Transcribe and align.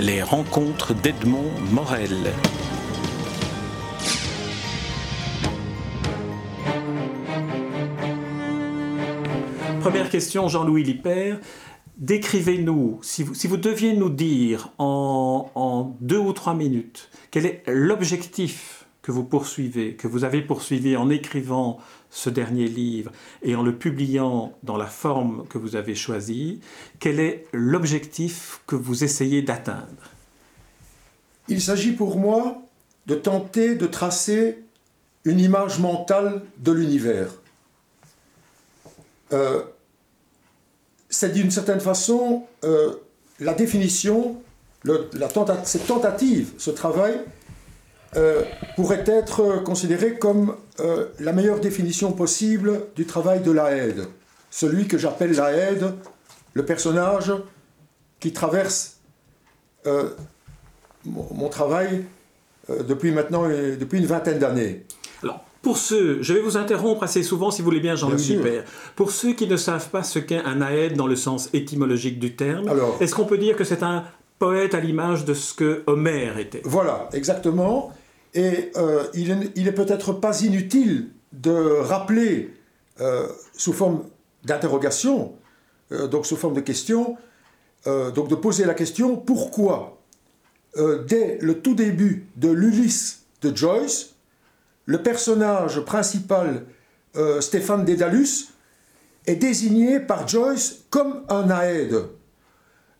les 0.00 0.22
rencontres 0.22 0.94
d'Edmond 0.94 1.50
Morel. 1.72 2.32
Première 9.80 10.08
question, 10.08 10.48
Jean-Louis 10.48 10.84
Lippert. 10.84 11.38
Décrivez-nous, 11.98 13.00
si 13.02 13.24
vous, 13.24 13.56
deviez 13.58 13.92
nous 13.94 14.08
dire 14.08 14.72
en 14.78 15.96
deux 16.00 16.18
ou 16.18 16.32
trois 16.32 16.54
minutes, 16.54 17.10
quel 17.30 17.44
est 17.44 17.62
l'objectif 17.66 18.79
que 19.02 19.12
vous 19.12 19.24
poursuivez, 19.24 19.94
que 19.94 20.08
vous 20.08 20.24
avez 20.24 20.42
poursuivi 20.42 20.96
en 20.96 21.08
écrivant 21.10 21.78
ce 22.10 22.28
dernier 22.28 22.66
livre 22.66 23.12
et 23.42 23.54
en 23.54 23.62
le 23.62 23.74
publiant 23.74 24.52
dans 24.62 24.76
la 24.76 24.86
forme 24.86 25.46
que 25.48 25.58
vous 25.58 25.76
avez 25.76 25.94
choisie, 25.94 26.60
quel 26.98 27.20
est 27.20 27.46
l'objectif 27.52 28.60
que 28.66 28.76
vous 28.76 29.04
essayez 29.04 29.42
d'atteindre? 29.42 30.10
Il 31.48 31.60
s'agit 31.60 31.92
pour 31.92 32.16
moi 32.16 32.62
de 33.06 33.14
tenter 33.14 33.74
de 33.74 33.86
tracer 33.86 34.58
une 35.24 35.40
image 35.40 35.78
mentale 35.78 36.42
de 36.58 36.72
l'univers. 36.72 37.28
Euh, 39.32 39.62
c'est 41.08 41.32
d'une 41.32 41.50
certaine 41.50 41.80
façon 41.80 42.44
euh, 42.64 42.94
la 43.40 43.54
définition, 43.54 44.40
cette 45.64 45.86
tentative, 45.86 46.52
ce 46.58 46.70
travail, 46.70 47.20
euh, 48.16 48.42
pourrait 48.76 49.04
être 49.06 49.62
considéré 49.62 50.18
comme 50.18 50.56
euh, 50.80 51.06
la 51.18 51.32
meilleure 51.32 51.60
définition 51.60 52.12
possible 52.12 52.86
du 52.96 53.06
travail 53.06 53.40
de 53.40 53.50
la 53.50 53.76
aide. 53.76 54.06
Celui 54.50 54.88
que 54.88 54.98
j'appelle 54.98 55.32
la 55.32 55.52
aide, 55.52 55.94
le 56.54 56.64
personnage 56.64 57.32
qui 58.18 58.32
traverse 58.32 58.96
mon, 61.06 61.26
mon, 61.32 61.48
travail 61.48 62.04
depuis 62.68 63.12
maintenant 63.12 63.48
depuis 63.48 63.98
une 63.98 64.06
vingtaine 64.06 64.38
d'années. 64.38 64.84
Pour 65.62 65.76
ceux, 65.76 66.22
je 66.22 66.32
vais 66.32 66.40
vous 66.40 66.56
interrompre 66.56 67.02
assez 67.02 67.22
souvent 67.22 67.50
si 67.50 67.60
vous 67.60 67.66
voulez 67.66 67.80
bien, 67.80 67.94
Jean-Louis 67.94 68.38
Père. 68.42 68.64
Pour 68.96 69.10
ceux 69.10 69.34
qui 69.34 69.46
ne 69.46 69.56
savent 69.56 69.90
pas 69.90 70.02
ce 70.02 70.18
qu'est 70.18 70.42
un 70.42 70.62
aède 70.62 70.96
dans 70.96 71.06
le 71.06 71.16
sens 71.16 71.50
étymologique 71.52 72.18
du 72.18 72.34
terme, 72.34 72.70
est-ce 73.00 73.14
qu'on 73.14 73.26
peut 73.26 73.36
dire 73.36 73.56
que 73.56 73.64
c'est 73.64 73.82
un 73.82 74.04
poète 74.38 74.74
à 74.74 74.80
l'image 74.80 75.26
de 75.26 75.34
ce 75.34 75.52
que 75.52 75.82
Homère 75.86 76.38
était? 76.38 76.62
Voilà, 76.64 77.10
exactement. 77.12 77.92
Et 78.34 78.70
euh, 78.76 79.06
il 79.14 79.66
est, 79.68 79.72
peut-être 79.72 80.12
pas 80.12 80.40
inutile 80.42 81.08
de 81.32 81.80
rappeler 81.80 82.54
euh, 83.00 83.28
sous 83.56 83.72
forme 83.72 84.04
d'interrogation, 84.44 85.34
euh, 85.92 86.06
donc 86.06 86.26
sous 86.26 86.36
forme 86.36 86.54
de 86.54 86.60
question, 86.60 87.16
donc 87.86 88.28
de 88.28 88.34
poser 88.34 88.66
la 88.66 88.74
question 88.74 89.16
pourquoi, 89.16 90.02
dès 90.76 91.38
le 91.40 91.62
tout 91.62 91.74
début 91.74 92.26
de 92.36 92.50
l'Ulysse 92.50 93.22
de 93.40 93.56
Joyce, 93.56 94.16
le 94.84 95.02
personnage 95.02 95.80
principal, 95.86 96.66
Stéphane 97.40 97.86
Dédalus, 97.86 98.50
est 99.24 99.36
désigné 99.36 99.98
par 99.98 100.28
Joyce 100.28 100.84
comme 100.90 101.22
un 101.30 101.48
aède. 101.48 102.04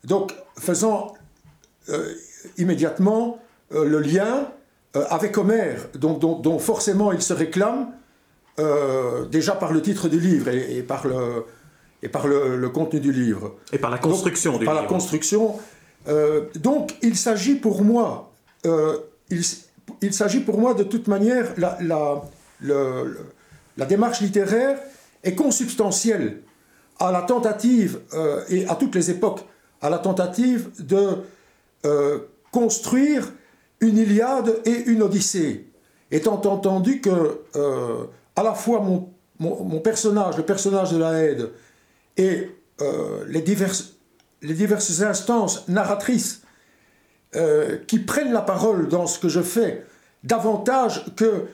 Donc, 0.03 0.33
faisant 0.57 1.13
immédiatement 2.57 3.37
le 3.69 3.99
lien 3.99 4.51
avec 4.93 5.37
Homère, 5.37 5.87
dont, 5.95 6.59
forcément 6.59 7.11
il 7.11 7.21
se 7.21 7.33
réclame 7.33 7.91
déjà 9.31 9.53
par 9.53 9.71
le 9.71 9.81
titre 9.81 10.09
du 10.09 10.19
livre 10.19 10.49
et, 10.49 10.83
par, 10.83 11.07
le, 11.07 11.45
et 12.03 12.09
par 12.09 12.27
le, 12.27 12.69
contenu 12.69 12.99
du 12.99 13.11
livre. 13.11 13.55
Et 13.71 13.77
par 13.77 13.89
la 13.89 13.97
construction 13.97 14.57
du 14.57 14.65
par 14.65 14.73
livre. 14.73 14.73
Par 14.73 14.81
la 14.83 14.87
construction. 14.87 15.55
donc, 16.55 16.95
il 17.01 17.15
s'agit 17.15 17.55
pour 17.55 17.83
moi, 17.83 18.31
il, 18.65 19.43
il 20.01 20.13
s'agit 20.13 20.39
pour 20.39 20.59
moi 20.59 20.73
de 20.73 20.83
toute 20.83 21.07
manière, 21.07 21.53
la, 21.57 21.77
la, 22.61 23.85
démarche 23.85 24.21
littéraire 24.21 24.79
est 25.23 25.35
consubstantielle 25.35 26.41
à 26.99 27.11
la 27.11 27.23
tentative, 27.23 27.99
euh, 28.13 28.43
et 28.49 28.67
à 28.67 28.75
toutes 28.75 28.95
les 28.95 29.09
époques, 29.09 29.41
à 29.81 29.89
la 29.89 29.97
tentative 29.97 30.69
de 30.79 31.17
euh, 31.85 32.19
construire 32.51 33.31
une 33.81 33.97
Iliade 33.97 34.59
et 34.65 34.83
une 34.85 35.03
Odyssée, 35.03 35.67
étant 36.11 36.41
entendu 36.41 37.01
que 37.01 37.41
euh, 37.55 38.05
à 38.35 38.43
la 38.43 38.53
fois 38.53 38.79
mon, 38.79 39.09
mon, 39.39 39.79
personnage, 39.79 40.37
le 40.37 40.43
personnage 40.43 40.91
de 40.91 40.97
la 40.97 41.13
Haide, 41.13 41.49
et 42.17 42.49
les, 43.27 43.41
diverses, 43.41 43.93
les 44.41 44.53
diverses 44.53 45.01
instances 45.01 45.67
narratrices 45.67 46.41
euh, 47.37 47.77
qui 47.87 47.99
prennent 47.99 48.33
la 48.33 48.41
parole 48.41 48.89
dans 48.89 49.07
ce 49.07 49.17
que 49.17 49.29
je 49.29 49.39
fais 49.39 49.85
davantage 50.25 51.05
que 51.15 51.45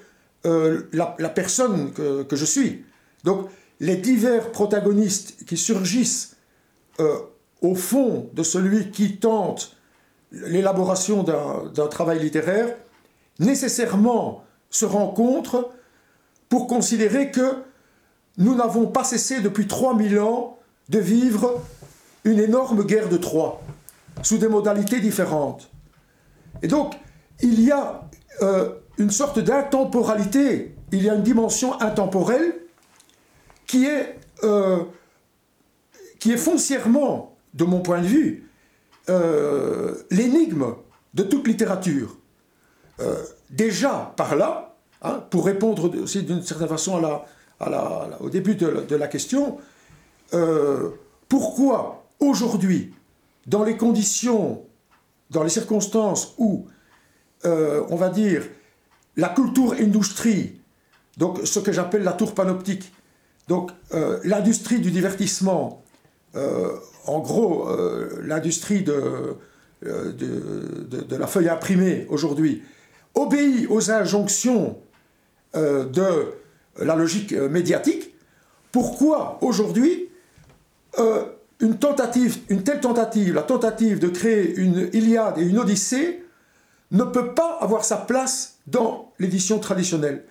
euh, 0.47 0.89
la, 0.91 1.29
personne 1.29 1.91
que, 1.93 2.25
je 2.31 2.45
suis. 2.45 2.83
Donc 3.23 3.47
les 3.79 3.95
divers 3.95 4.51
protagonistes 4.51 5.45
qui 5.45 5.55
surgissent 5.55 6.35
euh, 6.99 7.19
au 7.61 7.75
fond 7.75 8.31
de 8.33 8.41
celui 8.41 8.89
qui 8.89 9.17
tente 9.17 9.76
l'élaboration 10.31 11.23
d'un 11.23 11.87
travail 11.87 12.19
littéraire, 12.19 12.75
nécessairement 13.39 14.43
se 14.69 14.85
rencontrent 14.85 15.71
pour 16.49 16.67
considérer 16.67 17.31
que 17.31 17.63
nous 18.37 18.55
n'avons 18.55 18.87
pas 18.87 19.03
cessé 19.03 19.41
depuis 19.41 19.67
3000 19.67 20.19
ans 20.19 20.59
de 20.89 20.99
vivre 20.99 21.61
une 22.23 22.39
énorme 22.39 22.83
guerre 22.83 23.09
de 23.09 23.17
Troie 23.17 23.61
sous 24.21 24.37
des 24.37 24.47
modalités 24.47 24.99
différentes. 24.99 25.69
Et 26.61 26.67
donc, 26.67 26.95
il 27.41 27.61
y 27.61 27.71
a 27.71 28.07
euh, 28.41 28.69
une 28.97 29.11
sorte 29.11 29.39
d'intemporalité, 29.39 30.75
il 30.91 31.03
y 31.03 31.09
a 31.09 31.13
une 31.13 31.23
dimension 31.23 31.79
intemporelle 31.81 32.55
qui 33.65 33.85
est, 33.85 34.17
euh, 34.43 34.83
qui 36.19 36.31
est 36.31 36.37
foncièrement, 36.37 37.35
de 37.53 37.63
mon 37.63 37.79
point 37.79 38.01
de 38.01 38.07
vue, 38.07 38.46
euh, 39.09 39.95
l'énigme 40.11 40.75
de 41.13 41.23
toute 41.23 41.47
littérature. 41.47 42.17
déjà 43.49 44.13
par 44.17 44.35
là, 44.35 44.75
hein, 45.01 45.23
pour 45.29 45.45
répondre 45.45 45.89
aussi 46.01 46.23
d'une 46.23 46.43
certaine 46.43 46.67
façon 46.67 47.01
au 48.19 48.29
début 48.29 48.55
de 48.55 48.95
la 48.95 49.07
question, 49.07 49.57
pourquoi 51.29 52.05
aujourd'hui 52.19 52.93
dans 53.47 53.63
les 53.63 53.77
conditions, 53.77 54.65
dans 55.31 55.43
les 55.43 55.49
circonstances 55.49 56.35
où, 56.37 56.67
euh, 57.45 57.83
on 57.89 57.95
va 57.95 58.09
dire, 58.09 58.43
la 59.15 59.29
culture 59.29 59.73
industrie, 59.73 60.59
donc 61.17 61.39
ce 61.45 61.59
que 61.59 61.71
j'appelle 61.71 62.03
la 62.03 62.13
tour 62.13 62.35
panoptique, 62.35 62.91
donc 63.47 63.71
euh, 63.93 64.19
l'industrie 64.23 64.79
du 64.79 64.91
divertissement, 64.91 65.81
euh, 66.35 66.75
en 67.07 67.19
gros 67.19 67.67
l'industrie 68.21 68.83
de, 68.83 69.35
de, 69.81 71.15
la 71.15 71.27
feuille 71.27 71.49
imprimée 71.49 72.05
aujourd'hui, 72.09 72.63
obéit 73.15 73.67
aux 73.69 73.91
injonctions 73.91 74.77
de 75.53 76.33
la 76.79 76.95
logique 76.95 77.33
médiatique, 77.33 78.13
pourquoi 78.71 79.39
aujourd'hui 79.41 80.09
une 81.59 81.77
tentative, 81.77 82.37
une 82.49 82.63
telle 82.63 82.79
tentative, 82.79 83.33
la 83.33 83.43
tentative 83.43 83.99
de 83.99 84.07
créer 84.07 84.55
une 84.55 84.89
Iliade 84.93 85.37
et 85.37 85.43
une 85.43 85.57
Odyssée, 85.57 86.23
ne 86.91 87.03
peut 87.03 87.33
pas 87.33 87.57
avoir 87.61 87.83
sa 87.83 87.97
place 87.97 88.59
dans 88.67 89.11
l'édition 89.19 89.59
traditionnelle? 89.59 90.23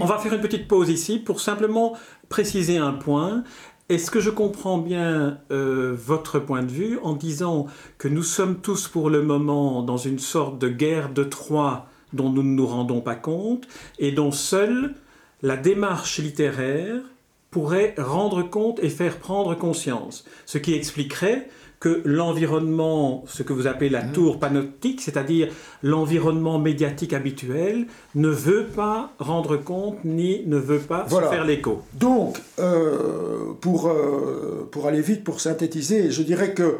On 0.00 0.06
va 0.06 0.18
faire 0.18 0.34
une 0.34 0.40
petite 0.40 0.68
pause 0.68 0.88
ici 0.88 1.18
pour 1.18 1.40
simplement 1.40 1.96
préciser 2.28 2.78
un 2.78 2.92
point. 2.92 3.44
Est-ce 3.90 4.10
que 4.10 4.20
je 4.20 4.30
comprends 4.30 4.78
bien 4.78 5.40
euh, 5.50 5.94
votre 5.94 6.38
point 6.38 6.62
de 6.62 6.70
vue 6.70 6.98
en 7.02 7.12
disant 7.12 7.66
que 7.98 8.08
nous 8.08 8.22
sommes 8.22 8.60
tous 8.60 8.88
pour 8.88 9.10
le 9.10 9.20
moment 9.20 9.82
dans 9.82 9.98
une 9.98 10.18
sorte 10.18 10.58
de 10.58 10.70
guerre 10.70 11.10
de 11.10 11.22
Troie 11.22 11.86
dont 12.14 12.30
nous 12.30 12.42
ne 12.42 12.54
nous 12.54 12.66
rendons 12.66 13.02
pas 13.02 13.14
compte 13.14 13.68
et 13.98 14.10
dont 14.10 14.32
seule 14.32 14.94
la 15.42 15.58
démarche 15.58 16.18
littéraire 16.18 17.02
pourrait 17.50 17.94
rendre 17.98 18.42
compte 18.42 18.82
et 18.82 18.88
faire 18.88 19.18
prendre 19.18 19.54
conscience, 19.54 20.24
ce 20.46 20.56
qui 20.56 20.72
expliquerait 20.72 21.50
que 21.84 22.00
l'environnement, 22.06 23.24
ce 23.26 23.42
que 23.42 23.52
vous 23.52 23.66
appelez 23.66 23.90
la 23.90 24.00
tour 24.00 24.40
panoptique, 24.40 25.02
c'est-à-dire 25.02 25.52
l'environnement 25.82 26.58
médiatique 26.58 27.12
habituel, 27.12 27.88
ne 28.14 28.30
veut 28.30 28.68
pas 28.68 29.12
rendre 29.18 29.58
compte 29.58 30.02
ni 30.02 30.46
ne 30.46 30.56
veut 30.56 30.78
pas 30.78 31.06
se 31.06 31.14
faire 31.14 31.44
l'écho. 31.44 31.82
Donc, 31.92 32.40
euh, 32.58 33.52
pour, 33.60 33.88
euh, 33.88 34.66
pour 34.72 34.86
aller 34.86 35.02
vite, 35.02 35.24
pour 35.24 35.42
synthétiser, 35.42 36.10
je 36.10 36.22
dirais 36.22 36.54
que 36.54 36.78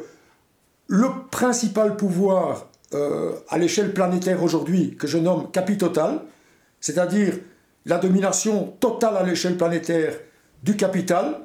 le 0.87 1.09
principal 1.31 1.97
pouvoir 1.97 2.69
euh, 2.95 3.33
à 3.50 3.59
l'échelle 3.59 3.93
planétaire 3.93 4.43
aujourd'hui, 4.43 4.97
que 4.97 5.07
je 5.07 5.19
nomme 5.19 5.50
capitotal, 5.50 6.23
c'est-à-dire 6.81 7.35
la 7.85 7.99
domination 7.99 8.75
totale 8.81 9.19
à 9.19 9.23
l'échelle 9.23 9.59
planétaire 9.59 10.15
du 10.62 10.77
capital, 10.77 11.41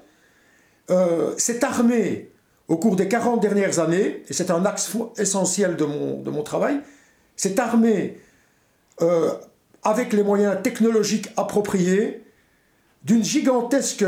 euh, 0.91 1.33
s'est 1.37 1.65
armé 1.65 2.31
au 2.69 2.77
cours 2.77 2.95
des 2.95 3.07
40 3.07 3.41
dernières 3.41 3.79
années, 3.79 4.23
et 4.29 4.33
c'est 4.33 4.51
un 4.51 4.63
axe 4.63 4.95
essentiel 5.17 5.75
de 5.75 5.85
mon, 5.85 6.43
travail, 6.43 6.79
c'est 7.35 7.59
armé 7.59 8.19
euh, 9.01 9.31
avec 9.83 10.13
les 10.13 10.23
moyens 10.23 10.61
technologiques 10.61 11.29
appropriés 11.35 12.23
d'une 13.03 13.23
gigantesque 13.23 14.05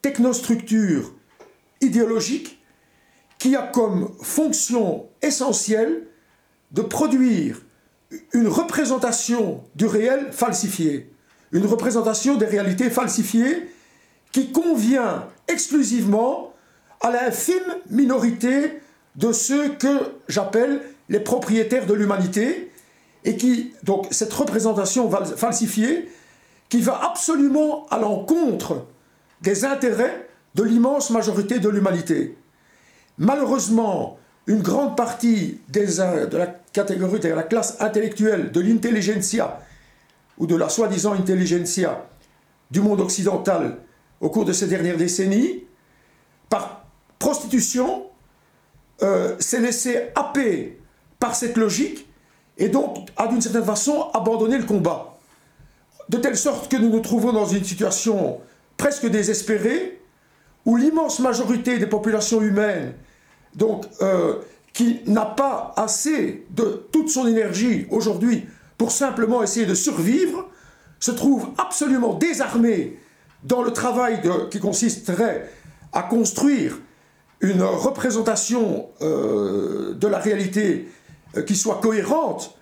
technostructure 0.00 1.12
idéologique 1.80 2.62
qui 3.38 3.56
a 3.56 3.62
comme 3.62 4.14
fonction 4.22 5.08
essentielle 5.20 6.06
de 6.70 6.82
produire 6.82 7.60
une 8.32 8.46
représentation 8.46 9.64
du 9.74 9.86
réel 9.86 10.28
falsifié, 10.30 11.10
une 11.50 11.66
représentation 11.66 12.36
des 12.36 12.46
réalités 12.46 12.90
falsifiées 12.90 13.68
qui 14.30 14.52
convient 14.52 15.26
exclusivement 15.48 16.53
à 17.04 17.10
l'infime 17.10 17.76
minorité 17.90 18.80
de 19.16 19.30
ceux 19.30 19.74
que 19.74 20.14
j'appelle 20.26 20.80
les 21.10 21.20
propriétaires 21.20 21.84
de 21.84 21.92
l'humanité, 21.92 22.72
et 23.24 23.36
qui, 23.36 23.74
donc, 23.82 24.06
cette 24.10 24.32
représentation 24.32 25.10
falsifiée, 25.36 26.08
qui 26.70 26.80
va 26.80 27.04
absolument 27.04 27.86
à 27.90 27.98
l'encontre 27.98 28.86
des 29.42 29.66
intérêts 29.66 30.28
de 30.54 30.62
l'immense 30.62 31.10
majorité 31.10 31.58
de 31.58 31.68
l'humanité. 31.68 32.38
Malheureusement, 33.18 34.18
une 34.46 34.62
grande 34.62 34.96
partie 34.96 35.60
des, 35.68 35.86
de 35.86 36.36
la 36.38 36.46
catégorie, 36.72 37.20
de 37.20 37.28
la 37.28 37.42
classe 37.42 37.76
intellectuelle, 37.80 38.50
de 38.50 38.60
l'intelligentsia, 38.62 39.60
ou 40.38 40.46
de 40.46 40.56
la 40.56 40.70
soi-disant 40.70 41.12
intelligentsia 41.12 42.06
du 42.70 42.80
monde 42.80 43.02
occidental 43.02 43.76
au 44.22 44.30
cours 44.30 44.46
de 44.46 44.54
ces 44.54 44.66
dernières 44.66 44.96
décennies, 44.96 45.64
prostitution, 47.24 48.04
euh, 49.02 49.34
s'est 49.38 49.60
laissé 49.60 50.10
happer 50.14 50.78
par 51.18 51.34
cette 51.34 51.56
logique 51.56 52.06
et 52.58 52.68
donc 52.68 53.08
a 53.16 53.28
d'une 53.28 53.40
certaine 53.40 53.64
façon 53.64 54.10
abandonné 54.12 54.58
le 54.58 54.64
combat. 54.64 55.16
De 56.10 56.18
telle 56.18 56.36
sorte 56.36 56.70
que 56.70 56.76
nous 56.76 56.90
nous 56.90 57.00
trouvons 57.00 57.32
dans 57.32 57.46
une 57.46 57.64
situation 57.64 58.40
presque 58.76 59.06
désespérée, 59.06 60.02
où 60.66 60.76
l'immense 60.76 61.18
majorité 61.20 61.78
des 61.78 61.86
populations 61.86 62.42
humaines, 62.42 62.92
donc, 63.54 63.86
euh, 64.02 64.34
qui 64.74 65.00
n'a 65.06 65.24
pas 65.24 65.72
assez 65.78 66.44
de 66.50 66.86
toute 66.92 67.08
son 67.08 67.26
énergie 67.26 67.86
aujourd'hui 67.90 68.46
pour 68.76 68.92
simplement 68.92 69.42
essayer 69.42 69.64
de 69.64 69.74
survivre, 69.74 70.46
se 71.00 71.10
trouve 71.10 71.48
absolument 71.56 72.12
désarmée 72.12 72.98
dans 73.44 73.62
le 73.62 73.72
travail 73.72 74.20
qui 74.50 74.60
consisterait 74.60 75.50
à 75.94 76.02
construire 76.02 76.76
une 77.40 77.62
représentation 77.62 78.88
euh, 79.02 79.94
de 79.94 80.08
la 80.08 80.18
réalité 80.18 80.88
euh, 81.36 81.42
qui 81.42 81.56
soit 81.56 81.80
cohérente, 81.80 82.56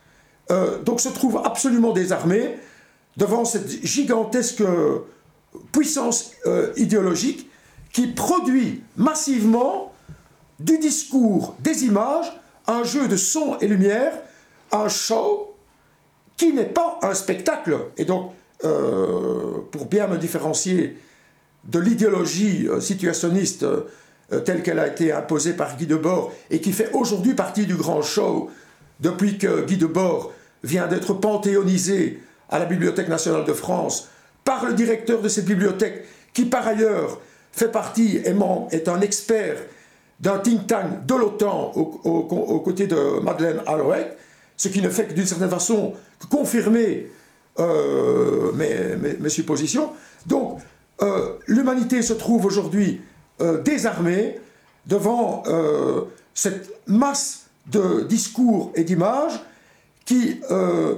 euh, 0.51 0.83
donc 0.83 1.01
se 1.01 1.09
trouve 1.09 1.41
absolument 1.45 1.93
désarmé 1.93 2.57
devant 3.17 3.45
cette 3.45 3.71
gigantesque 3.85 4.63
puissance 5.71 6.33
idéologique 6.79 7.51
qui 7.93 8.07
produit 8.07 8.83
massivement 8.97 9.93
du 10.59 10.79
discours, 10.79 11.55
des 11.59 11.85
images, 11.85 12.33
un 12.67 12.85
jeu 12.85 13.09
de 13.09 13.17
son 13.17 13.59
et 13.61 13.69
lumière, 13.69 14.15
un 14.71 14.89
show 14.89 15.55
qui 16.39 16.55
n'est 16.55 16.65
pas 16.65 16.99
un 17.03 17.13
spectacle. 17.13 17.77
Et 17.99 18.07
donc, 18.07 18.33
pour 18.63 19.85
bien 19.91 20.07
me 20.07 20.17
différencier 20.17 20.97
de 21.65 21.79
l'idéologie 21.79 22.67
situationniste 22.81 23.67
euh, 24.33 24.41
telle 24.41 24.63
qu'elle 24.63 24.79
a 24.79 24.87
été 24.87 25.13
imposée 25.13 25.55
par 25.55 25.77
Guy 25.77 25.87
Debord 25.87 26.33
et 26.51 26.61
qui 26.61 26.73
fait 26.73 26.91
aujourd'hui 26.93 27.35
partie 27.35 27.67
du 27.67 27.75
grand 27.75 28.03
show 28.03 28.51
depuis 29.01 29.39
que 29.39 29.65
Guy 29.65 29.77
Debord 29.77 30.33
vient 30.63 30.87
d'être 30.87 31.15
panthéonisé 31.15 32.23
à 32.49 32.59
la 32.59 32.67
Bibliothèque 32.67 33.09
nationale 33.09 33.45
de 33.45 33.53
France 33.53 34.09
par 34.45 34.67
le 34.67 34.75
directeur 34.75 35.21
de 35.21 35.29
cette 35.29 35.47
bibliothèque 35.47 36.05
qui 36.33 36.45
par 36.45 36.67
ailleurs 36.67 37.21
fait 37.53 37.71
partie 37.71 38.19
et 38.19 38.35
est 38.71 38.89
un 38.89 39.01
expert 39.01 39.57
d'un 40.21 40.39
think 40.39 40.67
tank 40.67 41.05
de 41.07 41.15
l'OTAN 41.15 41.73
aux, 41.75 42.61
côtés 42.61 42.87
de 42.87 43.21
Madeleine 43.23 43.61
Albright, 43.67 44.09
ce 44.57 44.69
qui 44.69 44.81
ne 44.81 44.89
fait 44.89 45.07
que 45.07 45.15
d'une 45.15 45.27
certaine 45.27 45.51
façon 45.51 45.95
confirmer 46.31 47.11
euh, 47.59 48.53
mes, 48.53 49.29
suppositions. 49.29 49.91
Donc, 50.27 50.61
euh, 51.03 51.33
l'humanité 51.47 52.01
se 52.03 52.13
trouve 52.13 52.47
aujourd'hui 52.47 53.01
euh, 53.40 53.62
désarmé 53.62 54.38
devant 54.87 55.43
euh, 55.46 56.02
cette 56.34 56.70
masse 56.87 57.46
de 57.67 58.02
discours 58.02 58.73
et 58.75 58.84
d'images 58.84 59.40
qui, 60.05 60.40
euh, 60.50 60.96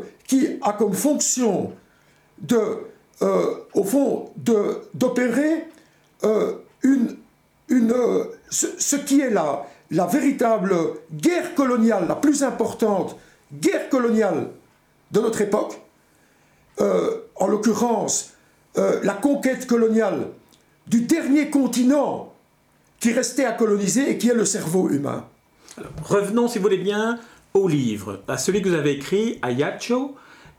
a 0.63 0.73
comme 0.73 0.95
fonction 0.95 1.73
de, 2.41 2.79
au 3.75 3.85
fond, 3.85 4.33
d'opérer 4.95 5.69
une, 6.83 7.17
ce, 8.51 8.97
qui 8.97 9.21
est 9.21 9.31
la 9.31 10.07
véritable 10.07 10.75
guerre 11.13 11.55
coloniale, 11.55 12.07
la 12.09 12.17
plus 12.17 12.43
importante 12.43 13.17
guerre 13.53 13.89
coloniale 13.89 14.49
de 15.13 15.21
notre 15.21 15.41
époque, 15.43 15.81
en 16.81 17.47
l'occurrence 17.47 18.33
la 18.75 19.15
conquête 19.15 19.69
coloniale 19.69 20.27
du 20.87 21.03
dernier 21.03 21.51
continent 21.51 22.33
qui 23.01 23.13
restait 23.13 23.45
à 23.45 23.53
coloniser 23.53 24.11
et 24.11 24.19
qui 24.19 24.29
est 24.29 24.35
le 24.35 24.45
cerveau 24.45 24.89
humain. 24.91 25.27
revenons, 26.03 26.49
si 26.49 26.59
vous 26.59 26.65
voulez 26.65 26.79
bien, 26.79 27.19
au 27.53 27.69
livre, 27.69 28.21
à 28.29 28.37
celui 28.37 28.63
que 28.63 28.69
vous 28.69 28.75
avez 28.75 28.93
écrit, 28.93 29.39
Ayacho. 29.43 30.17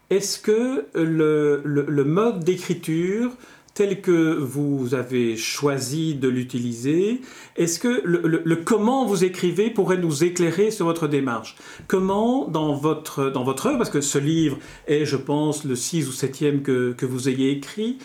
Est-ce 0.10 0.40
que 0.40 0.86
le, 0.94 2.04
mode 2.04 2.44
d'écriture 2.44 3.32
tel 3.74 4.00
que 4.00 4.36
vous 4.36 4.94
avez 4.94 5.36
choisi 5.36 6.16
de 6.16 6.30
l'utiliser, 6.30 7.20
est-ce 7.58 7.78
que 7.78 8.02
le, 8.06 8.42
le, 8.46 8.56
comment 8.56 9.06
vous 9.06 9.26
écrivez 9.26 9.70
pourrait 9.70 9.98
nous 9.98 10.24
éclairer 10.24 10.72
sur 10.72 10.86
votre 10.86 11.10
démarche? 11.10 11.58
Comment, 11.88 12.48
dans 12.48 12.74
votre, 12.74 13.30
dans 13.30 13.44
votre 13.44 13.66
œuvre, 13.66 13.78
parce 13.78 13.90
que 13.90 14.00
ce 14.00 14.18
livre 14.18 14.58
est, 14.88 15.04
je 15.04 15.18
pense, 15.18 15.66
le 15.66 15.76
6 15.76 16.08
ou 16.08 16.12
7e 16.12 16.62
que, 16.62 16.94
que 16.94 17.06
vous 17.06 17.28
ayez 17.28 17.52
écrit, 17.52 17.98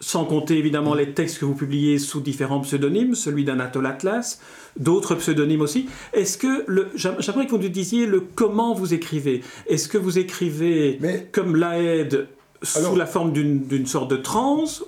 sans 0.00 0.24
compter 0.24 0.58
évidemment 0.58 0.94
les 0.94 1.12
textes 1.12 1.38
que 1.38 1.44
vous 1.44 1.54
publiez 1.54 1.98
sous 1.98 2.20
différents 2.20 2.60
pseudonymes, 2.60 3.14
celui 3.14 3.44
d'Anatole 3.44 3.86
Atlas, 3.86 4.40
d'autres 4.76 5.14
pseudonymes 5.14 5.60
aussi. 5.60 5.88
Est-ce 6.12 6.36
que, 6.36 6.66
j'aimerais 6.96 7.46
que 7.46 7.50
vous 7.52 7.58
nous 7.58 7.68
disiez 7.68 8.06
le 8.06 8.20
comment 8.20 8.74
vous 8.74 8.92
écrivez. 8.92 9.42
Est-ce 9.68 9.88
que 9.88 9.98
vous 9.98 10.18
écrivez 10.18 10.98
comme 11.32 11.56
l'AED 11.56 12.28
sous 12.62 12.96
la 12.96 13.06
forme 13.06 13.32
d'une 13.32 13.86
sorte 13.86 14.10
de 14.10 14.16
transe 14.16 14.84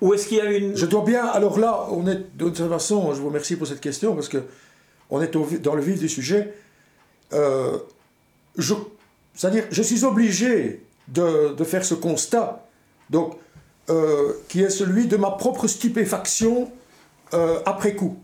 ou, 0.00 0.12
est-ce 0.12 0.26
qu'il 0.26 0.36
y 0.36 0.40
a 0.40 0.52
une... 0.52 0.76
Je 0.76 0.84
dois 0.84 1.02
bien, 1.02 1.24
alors 1.24 1.58
là, 1.58 1.86
on 1.90 2.06
est, 2.06 2.36
de 2.36 2.50
toute 2.50 2.68
façon, 2.68 3.14
je 3.14 3.20
vous 3.20 3.28
remercie 3.28 3.56
pour 3.56 3.66
cette 3.66 3.80
question, 3.80 4.14
parce 4.14 4.28
que 4.28 4.38
on 5.08 5.22
est 5.22 5.34
dans 5.62 5.74
le 5.74 5.80
vif 5.80 5.98
du 5.98 6.10
sujet. 6.10 6.52
Euh, 7.32 7.78
c'est-à-dire, 9.34 9.64
je 9.70 9.82
suis 9.82 10.04
obligé 10.04 10.82
de, 11.08 11.54
de 11.54 11.64
faire 11.64 11.86
ce 11.86 11.94
constat. 11.94 12.66
Donc, 13.08 13.38
euh, 13.90 14.32
qui 14.48 14.62
est 14.62 14.70
celui 14.70 15.08
de 15.08 15.18
ma 15.18 15.30
propre 15.30 15.68
stupéfaction 15.68 16.70
euh, 17.34 17.60
après 17.66 17.94
coup. 17.94 18.16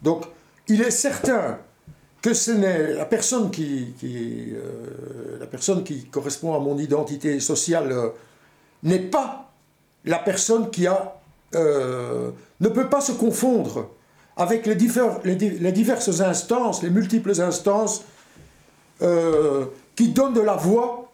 Donc, 0.00 0.26
il 0.68 0.80
est 0.80 0.92
certain 0.92 1.58
que 2.20 2.34
ce 2.34 2.52
n'est 2.52 2.92
la 2.92 3.04
personne 3.04 3.50
qui, 3.50 3.94
euh, 4.04 5.40
la 5.40 5.46
personne 5.46 5.82
qui 5.82 6.04
correspond 6.04 6.54
à 6.54 6.60
mon 6.60 6.78
identité 6.78 7.40
sociale 7.40 7.92
n'est 8.84 9.00
pas 9.00 9.50
la 10.04 10.20
personne 10.20 10.70
qui 10.70 10.86
a 10.86 11.16
ne 11.54 12.68
peut 12.68 12.88
pas 12.88 13.00
se 13.00 13.10
confondre 13.10 13.88
avec 14.36 14.66
les, 14.66 14.76
les, 15.24 15.72
diverses 15.72 16.20
instances, 16.20 16.80
les 16.84 16.90
multiples 16.90 17.40
instances 17.40 18.04
qui 19.96 20.08
donnent 20.10 20.34
de 20.34 20.40
la 20.40 20.54
voix 20.54 21.10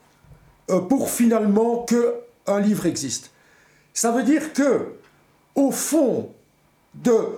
pour 0.91 1.09
finalement 1.09 1.85
que 1.85 2.17
un 2.47 2.61
livre 2.61 2.85
existe. 2.85 3.31
Ça 3.99 4.13
veut 4.13 4.23
dire 4.23 4.53
que, 4.53 4.93
au 5.57 5.73
fond, 5.73 6.31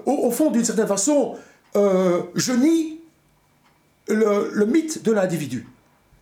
au, 0.05 0.31
fond 0.31 0.50
d'une 0.50 0.62
certaine 0.62 0.87
façon, 0.87 1.38
euh, 1.75 2.21
je 2.35 2.52
nie 2.52 3.00
le, 4.09 4.67
mythe 4.67 5.02
de 5.02 5.11
l'individu. 5.11 5.67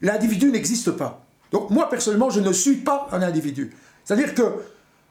L'individu 0.00 0.52
n'existe 0.52 0.92
pas. 0.92 1.24
Donc 1.50 1.70
moi, 1.70 1.90
personnellement, 1.90 2.30
je 2.30 2.38
ne 2.38 2.52
suis 2.52 2.76
pas 2.76 3.08
un 3.10 3.20
individu. 3.22 3.74
C'est-à-dire 4.04 4.32
que 4.32 4.44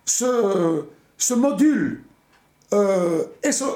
ce, 0.06 1.34
module 1.34 2.04
euh, 2.72 3.26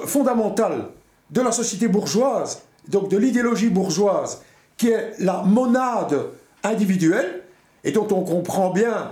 fondamental 0.05 0.87
de 1.31 1.41
la 1.41 1.51
société 1.51 1.89
bourgeoise, 1.89 2.61
donc 2.87 3.09
de 3.09 3.17
l'idéologie 3.17 3.69
bourgeoise, 3.69 4.41
qui 4.77 4.87
est 4.87 5.15
la 5.19 5.41
monade 5.41 6.17
individuelle, 6.63 7.43
et 7.83 7.91
dont 7.91 8.07
on 8.09 8.23
comprend 8.23 8.69
bien 8.69 9.11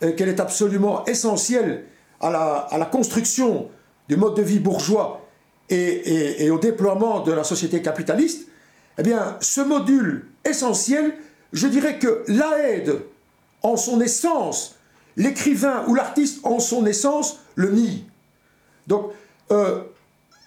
qu'elle 0.00 0.28
est 0.28 0.40
absolument 0.40 1.04
essentielle 1.04 1.84
à 2.20 2.30
la, 2.78 2.86
construction 2.86 3.68
du 4.08 4.16
mode 4.16 4.36
de 4.36 4.42
vie 4.42 4.58
bourgeois 4.58 5.26
et, 5.68 6.50
au 6.50 6.58
déploiement 6.58 7.20
de 7.20 7.32
la 7.32 7.44
société 7.44 7.80
capitaliste, 7.82 8.48
eh 8.98 9.02
bien, 9.02 9.36
ce 9.40 9.60
module 9.60 10.26
essentiel, 10.44 11.14
je 11.52 11.66
dirais 11.68 11.98
que 11.98 12.24
l'aide 12.28 13.00
en 13.62 13.76
son 13.76 14.00
essence, 14.00 14.76
l'écrivain 15.16 15.84
ou 15.86 15.94
l'artiste 15.94 16.40
en 16.44 16.60
son 16.60 16.86
essence 16.86 17.40
le 17.54 17.70
nie. 17.70 18.04
Donc, 18.86 19.12
euh, 19.50 19.80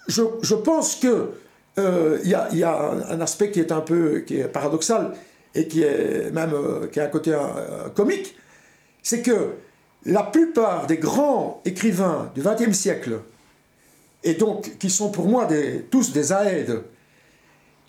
je, 0.07 0.55
pense 0.55 0.95
que 0.95 1.31
euh, 1.79 2.19
il 2.23 2.29
y, 2.29 2.63
a, 2.63 2.91
un 3.09 3.21
aspect 3.21 3.51
qui 3.51 3.59
est 3.59 3.71
un 3.71 3.81
peu 3.81 4.19
qui 4.19 4.39
est 4.39 4.47
paradoxal 4.47 5.13
et 5.55 5.67
qui 5.67 5.83
est 5.83 6.31
même 6.31 6.53
euh, 6.53 6.87
qui 6.87 6.99
a 6.99 7.05
un 7.05 7.07
côté 7.07 7.37
comique, 7.95 8.35
c'est 9.03 9.21
que 9.21 9.55
la 10.05 10.23
plupart 10.23 10.87
des 10.87 10.97
grands 10.97 11.61
écrivains 11.65 12.31
du 12.35 12.41
XXe 12.41 12.75
siècle, 12.75 13.19
et 14.23 14.33
donc 14.33 14.77
qui 14.79 14.89
sont 14.89 15.11
pour 15.11 15.27
moi 15.27 15.47
tous 15.91 16.11
des 16.11 16.33
aèdes, 16.33 16.83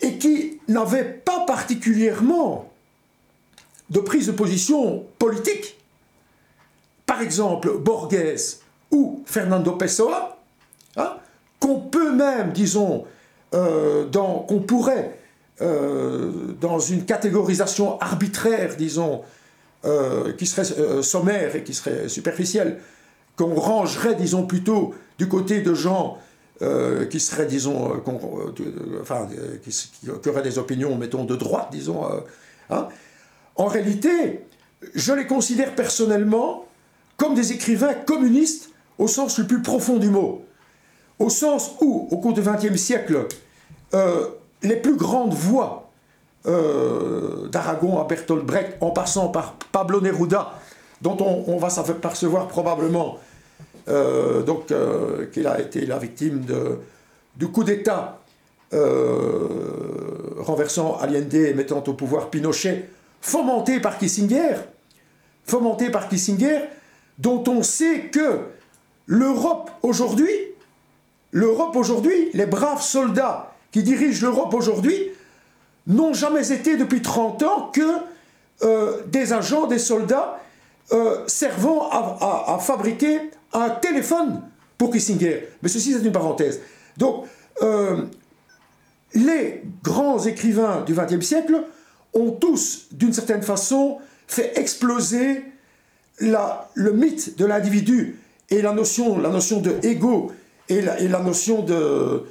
et 0.01 0.17
qui 0.17 0.59
n'avaient 0.67 1.03
pas 1.05 1.45
particulièrement 1.45 2.71
de 3.89 3.99
prise 3.99 4.27
de 4.27 4.31
position 4.33 5.05
politique, 5.17 5.77
par 7.05 7.21
exemple 7.21 7.77
Borges 7.77 8.57
ou 8.91 9.23
Fernando 9.25 9.73
Pessoa, 9.73 10.37
hein, 10.97 11.17
qu'on 11.59 11.79
peut 11.79 12.11
même, 12.11 12.51
disons, 12.51 13.05
euh, 13.53 14.05
qu'on 14.11 14.59
pourrait, 14.61 15.19
euh, 15.61 16.53
dans 16.59 16.79
une 16.79 17.05
catégorisation 17.05 17.99
arbitraire, 18.01 18.75
disons, 18.75 19.21
euh, 19.85 20.33
qui 20.33 20.45
serait 20.45 20.65
sommaire 21.03 21.55
et 21.55 21.63
qui 21.63 21.73
serait 21.73 22.09
superficielle, 22.09 22.79
qu'on 23.35 23.55
rangerait, 23.55 24.15
disons, 24.15 24.45
plutôt 24.45 24.93
du 25.17 25.27
côté 25.27 25.61
de 25.61 25.73
gens 25.73 26.17
qui 27.09 27.19
seraient, 27.19 27.47
disons, 27.47 28.01
enfin, 29.01 29.27
qui, 29.61 30.29
auraient 30.29 30.41
des 30.41 30.57
opinions, 30.57 30.95
mettons, 30.97 31.25
de 31.25 31.35
droite, 31.35 31.67
disons. 31.69 32.05
Hein. 32.69 32.87
En 33.57 33.65
réalité, 33.65 34.45
je 34.93 35.11
les 35.11 35.27
considère 35.27 35.75
personnellement 35.75 36.65
comme 37.17 37.35
des 37.35 37.51
écrivains 37.51 37.93
communistes 37.93 38.69
au 38.97 39.07
sens 39.07 39.37
le 39.37 39.47
plus 39.47 39.61
profond 39.61 39.97
du 39.97 40.09
mot. 40.09 40.45
Au 41.19 41.29
sens 41.29 41.71
où, 41.81 42.07
au 42.11 42.17
cours 42.17 42.33
du 42.33 42.41
XXe 42.41 42.75
siècle, 42.75 43.27
euh, 43.93 44.27
les 44.63 44.75
plus 44.75 44.95
grandes 44.95 45.33
voix 45.33 45.84
euh, 46.47 47.47
d'Aragon 47.47 47.99
à 47.99 48.05
Bertolt 48.05 48.45
Brecht, 48.45 48.77
en 48.81 48.91
passant 48.91 49.29
par 49.29 49.55
Pablo 49.71 50.01
Neruda, 50.01 50.53
dont 51.01 51.17
on, 51.19 51.57
va 51.57 51.69
s'apercevoir 51.69 52.47
probablement 52.47 53.19
euh, 53.87 54.41
donc 54.43 54.73
qu'il 55.33 55.47
a 55.47 55.59
été 55.59 55.85
la 55.85 55.97
victime 55.97 56.41
de, 56.41 56.79
du 57.35 57.47
coup 57.47 57.63
d'État 57.63 58.19
renversant 60.39 60.97
Allende 60.97 61.33
et 61.33 61.53
mettant 61.53 61.83
au 61.85 61.93
pouvoir 61.93 62.29
Pinochet, 62.29 62.89
fomenté 63.21 63.79
par 63.79 63.97
Kissinger, 63.97 64.55
dont 67.17 67.43
on 67.47 67.63
sait 67.63 68.09
que 68.11 68.39
l'Europe 69.07 69.71
aujourd'hui, 69.81 70.29
les 72.33 72.45
braves 72.45 72.81
soldats 72.81 73.53
qui 73.71 73.83
dirigent 73.83 74.25
l'Europe 74.25 74.53
aujourd'hui, 74.53 75.11
n'ont 75.87 76.13
jamais 76.13 76.51
été 76.51 76.77
depuis 76.77 77.01
30 77.01 77.43
ans 77.43 77.71
que 77.73 77.81
euh, 78.63 79.01
des 79.07 79.33
agents, 79.33 79.67
des 79.67 79.79
soldats 79.79 80.39
euh, 80.93 81.23
servant 81.27 81.89
à, 81.89 82.57
fabriquer 82.59 83.19
un 83.53 83.69
téléphone 83.69 84.41
pour 84.77 84.91
Kissinger. 84.91 85.49
Mais 85.61 85.69
ceci, 85.69 85.93
c'est 85.93 86.05
une 86.05 86.11
parenthèse. 86.11 86.61
Donc, 86.97 87.25
euh, 87.61 88.03
les 89.13 89.63
grands 89.83 90.19
écrivains 90.25 90.81
du 90.81 90.93
XXe 90.93 91.25
siècle 91.25 91.63
ont 92.13 92.31
tous, 92.31 92.87
d'une 92.91 93.13
certaine 93.13 93.41
façon, 93.41 93.97
fait 94.27 94.57
exploser 94.57 95.43
le 96.19 96.91
mythe 96.91 97.37
de 97.37 97.45
l'individu 97.45 98.19
et 98.49 98.61
la 98.61 98.71
notion, 98.71 99.17
la 99.19 99.29
de 99.29 99.85
ego 99.85 100.31
et 100.69 100.81
la, 100.81 101.19
notion 101.19 101.61
de 101.61 102.23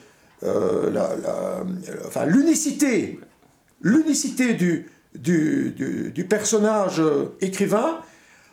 l'unicité, 2.26 3.18
l'unicité 3.84 4.54
du, 4.54 4.86
du, 5.14 5.72
du, 6.12 6.24
personnage 6.24 7.00
écrivain 7.40 8.00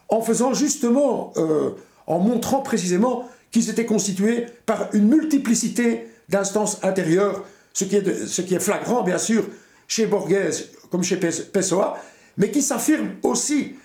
en 0.09 0.21
faisant 0.21 0.53
justement, 0.53 1.33
euh, 1.37 1.71
en 2.05 2.19
montrant 2.19 2.61
précisément 2.61 3.27
qu'ils 3.49 3.69
étaient 3.69 3.85
constitués 3.85 4.45
par 4.65 4.89
une 4.93 5.07
multiplicité 5.07 6.07
d'instances 6.29 6.83
intérieures, 6.83 7.43
ce 7.73 7.85
qui, 7.85 7.95
est 7.95 8.27
ce 8.27 8.41
qui 8.41 8.53
est 8.53 8.59
flagrant 8.59 9.03
bien 9.03 9.17
sûr 9.17 9.45
chez 9.87 10.05
Borges 10.05 10.65
comme 10.91 11.03
chez 11.03 11.17
Pessoa, 11.17 11.97
mais 12.37 12.51
qui 12.51 12.61
s'affirme 12.61 13.11
aussi 13.23 13.75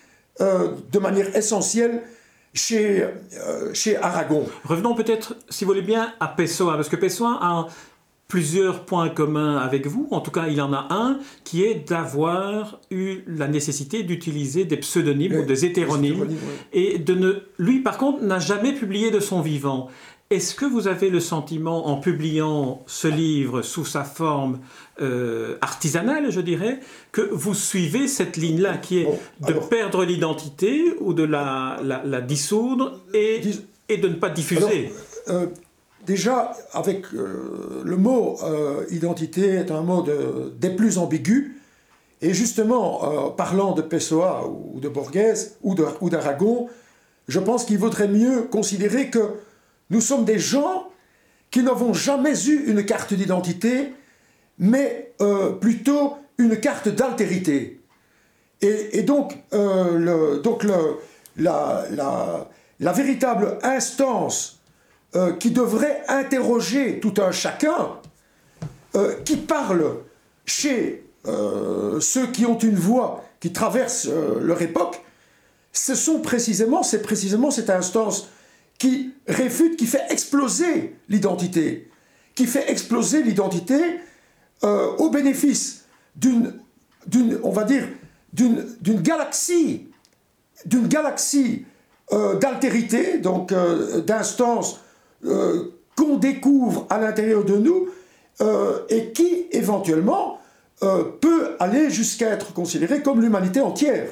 euh, 0.41 0.73
de 0.93 0.99
manière 0.99 1.35
essentielle 1.37 2.03
chez, 2.53 3.03
euh, 3.03 3.73
chez 3.73 3.97
Aragon. 3.97 4.47
Revenons 4.65 4.95
peut-être, 4.95 5.37
si 5.49 5.65
vous 5.65 5.71
voulez 5.71 5.83
bien, 5.83 6.13
à 6.19 6.29
Pessoa, 6.29 6.75
parce 6.75 6.89
que 6.89 6.97
Pessoa 6.97 7.39
a 7.41 7.67
plusieurs 8.29 8.85
points 8.85 9.09
communs 9.09 9.57
avec 9.57 9.87
vous. 9.87 10.09
En 10.11 10.21
tout 10.21 10.31
cas, 10.31 10.49
il 10.49 10.61
en 10.61 10.73
a 10.73 10.89
un 10.91 11.19
qui 11.45 11.63
est 11.63 11.89
d'avoir 11.89 12.81
eu 12.91 13.19
la 13.27 13.47
nécessité 13.49 14.03
d'utiliser 14.03 14.65
des 14.65 14.77
pseudonymes 14.79 15.37
ou 15.37 15.43
des 15.45 15.65
hétéronymes. 15.65 16.27
Et 16.73 16.99
de 16.99 17.15
ne, 17.15 17.33
lui, 17.59 17.81
par 17.81 17.99
contre, 17.99 18.23
n'a 18.23 18.39
jamais 18.39 18.73
publié 18.73 19.11
de 19.11 19.21
son 19.21 19.41
vivant. 19.41 19.89
Est-ce 20.29 20.57
que 20.57 20.65
vous 20.65 20.89
avez 20.89 21.09
le 21.09 21.21
sentiment, 21.21 21.87
en 21.87 21.99
publiant 21.99 22.83
ce 22.89 23.07
livre 23.07 23.63
sous 23.63 23.85
sa 23.85 24.03
forme 24.03 24.59
euh, 25.01 25.57
artisanale, 25.61 26.33
je 26.33 26.41
dirais, 26.41 26.81
que 27.13 27.21
vous 27.21 27.55
suivez 27.55 28.09
cette 28.09 28.37
ligne-là, 28.37 28.77
qui 28.77 28.99
est 28.99 29.09
de 29.47 29.53
perdre 29.53 30.05
l'identité 30.05 30.83
ou 30.99 31.15
de 31.15 31.23
la, 31.23 31.79
la, 31.85 32.21
dissoudre 32.21 33.01
et, 33.15 33.41
et, 33.89 33.99
de 33.99 34.09
ne 34.09 34.15
pas 34.15 34.31
diffuser? 34.31 34.91
Euh, 35.29 35.47
Déjà, 36.07 36.53
avec 36.73 37.07
euh, 37.15 37.83
le 37.85 37.97
mot 37.97 38.39
identité 38.91 39.55
est 39.55 39.71
un 39.71 39.83
mot 39.83 40.05
des 40.59 40.71
plus 40.71 40.99
ambigus. 40.99 41.53
Et 42.23 42.33
justement, 42.33 43.31
parlant 43.37 43.73
de 43.73 43.83
Pessoa 43.83 44.49
ou 44.49 44.81
de 44.81 44.89
Borges 44.89 45.51
ou 45.63 45.75
d'Aragon, 46.09 46.69
je 47.29 47.41
pense 47.41 47.65
qu'il 47.65 47.79
vaudrait 47.79 48.09
mieux 48.09 48.43
considérer 48.43 49.11
que 49.11 49.33
nous 49.91 50.01
sommes 50.01 50.25
des 50.25 50.39
gens 50.39 50.89
qui 51.51 51.63
n'avons 51.63 51.93
jamais 51.93 52.49
eu 52.49 52.71
une 52.71 52.85
carte 52.85 53.15
d'identité, 53.15 53.93
mais 54.59 55.13
euh, 55.21 55.53
plutôt 55.53 56.17
une 56.39 56.59
carte 56.59 56.89
d'altérité. 56.89 57.81
Et, 58.63 59.03
donc, 59.03 59.37
euh, 59.53 60.27
la, 61.37 62.93
véritable 62.93 63.59
instance 63.63 64.56
euh, 65.15 65.33
qui 65.35 65.51
devrait 65.51 66.03
interroger 66.09 67.01
tout 67.01 67.15
un 67.19 67.33
chacun, 67.33 68.01
qui 69.27 69.37
parle 69.37 69.99
chez 70.47 71.05
ceux 72.01 72.27
qui 72.33 72.47
ont 72.47 72.59
une 72.59 72.77
voix 72.77 73.25
qui 73.41 73.53
traverse 73.53 74.09
leur 74.41 74.63
époque, 74.63 75.03
ce 75.71 75.95
sont 75.95 76.21
précisément, 76.21 76.83
c'est 76.83 77.03
précisément 77.03 77.51
cette 77.51 77.69
instance 77.69 78.29
qui 78.79 79.13
réfute, 79.27 79.77
qui 79.77 79.87
fait 79.87 80.05
exploser 80.11 80.97
l'identité, 81.09 81.91
qui 82.35 82.47
fait 82.47 82.71
exploser 82.71 83.23
l'identité 83.23 84.01
euh, 84.65 84.93
au 84.97 85.11
bénéfice 85.11 85.85
d'une, 86.15 86.55
on 87.43 87.51
va 87.51 87.65
dire, 87.65 87.87
d'une, 88.33 88.65
galaxie, 89.03 89.89
d'une 90.65 90.89
galaxie 90.89 91.67
euh, 92.13 92.39
d'altérité, 92.39 93.19
donc 93.19 93.53
euh, 95.27 95.75
qu'on 95.97 96.17
découvre 96.17 96.87
à 96.91 96.99
l'intérieur 96.99 97.45
de 97.45 97.57
nous 97.57 97.89
et 98.91 99.13
qui 99.13 99.47
éventuellement 99.51 100.39
peut 100.79 101.57
aller 101.59 101.89
jusqu'à 101.89 102.29
être 102.29 102.53
considérée 102.53 103.01
comme 103.01 103.23
l'humanité 103.23 103.63
entière. 103.63 104.11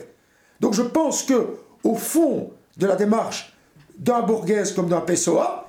Donc 0.60 0.72
je 0.72 0.80
pense 0.80 1.24
que 1.24 1.46
au 1.82 1.94
fond 1.94 2.50
de 2.78 2.86
la 2.86 2.96
démarche 2.96 3.54
d'un 3.98 4.22
Borges 4.22 4.74
comme 4.74 4.88
d'un 4.88 5.02
Pessoa, 5.02 5.68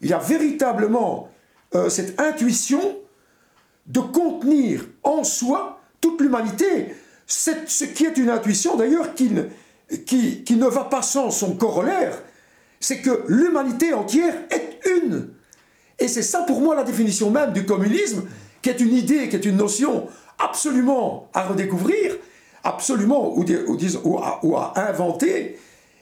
il 0.00 0.10
y 0.10 0.12
a 0.12 0.18
véritablement 0.18 1.28
euh, 1.74 1.88
cette 1.88 2.20
intuition 2.20 2.98
de 3.86 4.00
contenir 4.00 4.84
en 5.02 5.24
soi 5.24 5.80
toute 6.00 6.20
l'humanité. 6.20 6.94
Ce 7.26 7.84
qui 7.84 8.04
est 8.04 8.18
une 8.18 8.28
intuition 8.28 8.76
d'ailleurs 8.76 9.14
qui, 9.14 9.30
qui, 10.04 10.44
qui 10.44 10.56
ne 10.56 10.66
va 10.66 10.84
pas 10.84 11.02
sans 11.02 11.30
son 11.30 11.54
corollaire, 11.54 12.20
c'est 12.82 13.00
que 13.00 13.22
l'humanité 13.28 13.94
entière 13.94 14.34
est 14.50 14.80
une. 14.98 15.28
Et 15.98 16.08
c'est 16.08 16.22
ça 16.22 16.42
pour 16.42 16.60
moi 16.60 16.74
la 16.74 16.82
définition 16.82 17.30
même 17.30 17.52
du 17.52 17.64
communisme, 17.64 18.24
qui 18.60 18.70
est 18.70 18.80
une 18.80 18.92
idée, 18.92 19.28
qui 19.28 19.36
est 19.36 19.44
une 19.44 19.56
notion 19.56 20.08
absolument 20.38 21.30
à 21.32 21.44
redécouvrir, 21.44 22.16
absolument 22.64 23.34
ou, 23.36 24.56
à, 24.56 24.88
inventer, 24.88 25.58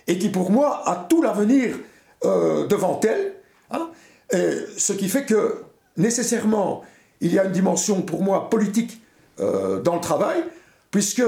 et 0.06 0.18
qui 0.18 0.30
pour 0.30 0.50
moi 0.50 0.82
a 0.88 1.06
tout 1.08 1.20
l'avenir 1.20 1.76
euh, 2.25 2.66
devant 2.66 2.99
elle. 3.04 3.34
Hein. 3.70 3.88
ce 4.32 4.92
qui 4.94 5.08
fait 5.08 5.26
que 5.26 5.62
nécessairement, 5.96 6.82
il 7.20 7.32
y 7.32 7.38
a 7.38 7.44
une 7.44 7.52
dimension 7.52 8.00
pour 8.02 8.22
moi 8.22 8.49
politique 8.49 9.02
dans 9.38 9.94
le 9.94 10.00
travail, 10.00 10.44
puisque, 10.90 11.22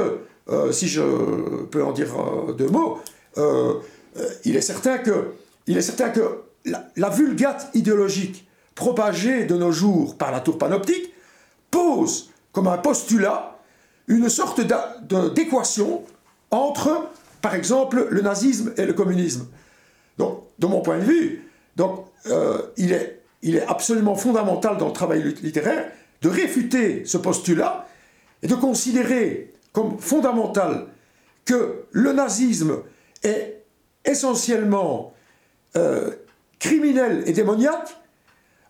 si 0.70 0.88
je 0.88 1.02
peux 1.70 1.84
en 1.84 1.92
dire 1.92 2.08
deux 2.58 2.68
mots, 2.68 2.98
il 4.44 4.56
est 4.56 4.60
certain 4.60 4.98
que, 4.98 5.32
il 5.66 5.76
est 5.76 5.82
certain 5.82 6.10
que 6.10 6.42
la, 6.64 7.08
vulgate 7.08 7.70
idéologique 7.74 8.46
propagée 8.74 9.44
de 9.44 9.56
nos 9.56 9.72
jours 9.72 10.16
par 10.16 10.32
la 10.32 10.40
tour 10.40 10.58
panoptique 10.58 11.12
pose 11.70 12.30
comme 12.52 12.68
un 12.68 12.78
postulat 12.78 13.58
une 14.08 14.28
sorte 14.28 14.60
d'équation 15.34 16.02
entre, 16.50 17.08
par 17.40 17.54
exemple, 17.54 18.08
le 18.10 18.20
nazisme 18.20 18.72
et 18.76 18.84
le 18.84 18.92
communisme. 18.92 19.46
Donc, 20.18 20.44
de 20.58 20.66
mon 20.66 20.80
point 20.80 20.98
de 20.98 21.04
vue, 21.04 21.48
donc, 21.76 22.06
euh, 22.26 22.62
il, 22.76 22.92
est, 22.92 23.22
il 23.42 23.56
est 23.56 23.66
absolument 23.66 24.14
fondamental 24.14 24.76
dans 24.76 24.88
le 24.88 24.92
travail 24.92 25.22
littéraire 25.42 25.90
de 26.20 26.28
réfuter 26.28 27.04
ce 27.04 27.16
postulat 27.16 27.86
et 28.42 28.46
de 28.46 28.54
considérer 28.54 29.52
comme 29.72 29.98
fondamental 29.98 30.86
que 31.44 31.84
le 31.90 32.12
nazisme 32.12 32.78
est 33.22 33.64
essentiellement 34.04 35.11
euh, 35.76 36.10
criminel 36.58 37.22
et 37.26 37.32
démoniaque, 37.32 37.96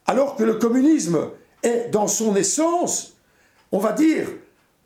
alors 0.06 0.36
que 0.36 0.44
le 0.44 0.54
communisme 0.54 1.18
est 1.62 1.90
dans 1.90 2.06
son 2.06 2.36
essence, 2.36 3.14
on 3.70 3.78
va 3.78 3.92
dire, 3.92 4.28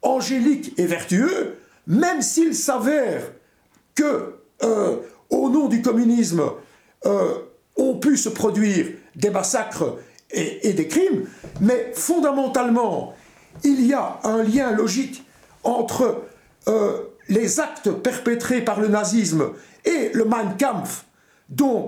angélique 0.03 0.73
et 0.79 0.87
vertueux, 0.87 1.59
même 1.87 2.23
s'il 2.23 2.55
s'avère 2.55 3.33
que, 3.95 4.35
euh, 4.63 4.97
au 5.31 5.51
nom 5.51 5.69
du 5.69 5.83
communisme, 5.83 6.43
euh, 7.05 7.35
ont 7.77 7.99
pu 7.99 8.17
se 8.17 8.29
produire 8.29 8.87
des 9.15 9.31
massacres 9.31 9.97
et, 10.31 10.73
des 10.73 10.89
crimes, 10.89 11.27
mais 11.61 11.93
fondamentalement, 11.95 13.15
il 13.63 13.87
y 13.87 13.95
a 13.95 14.19
un 14.25 14.43
lien 14.43 14.73
logique 14.73 15.25
entre 15.63 16.23
les 17.29 17.61
actes 17.61 17.91
perpétrés 17.91 18.63
par 18.63 18.81
le 18.81 18.89
nazisme 18.89 19.53
et 19.85 20.11
le 20.13 20.25
Mein 20.25 20.57
Kampf, 20.59 21.06
dont, 21.49 21.87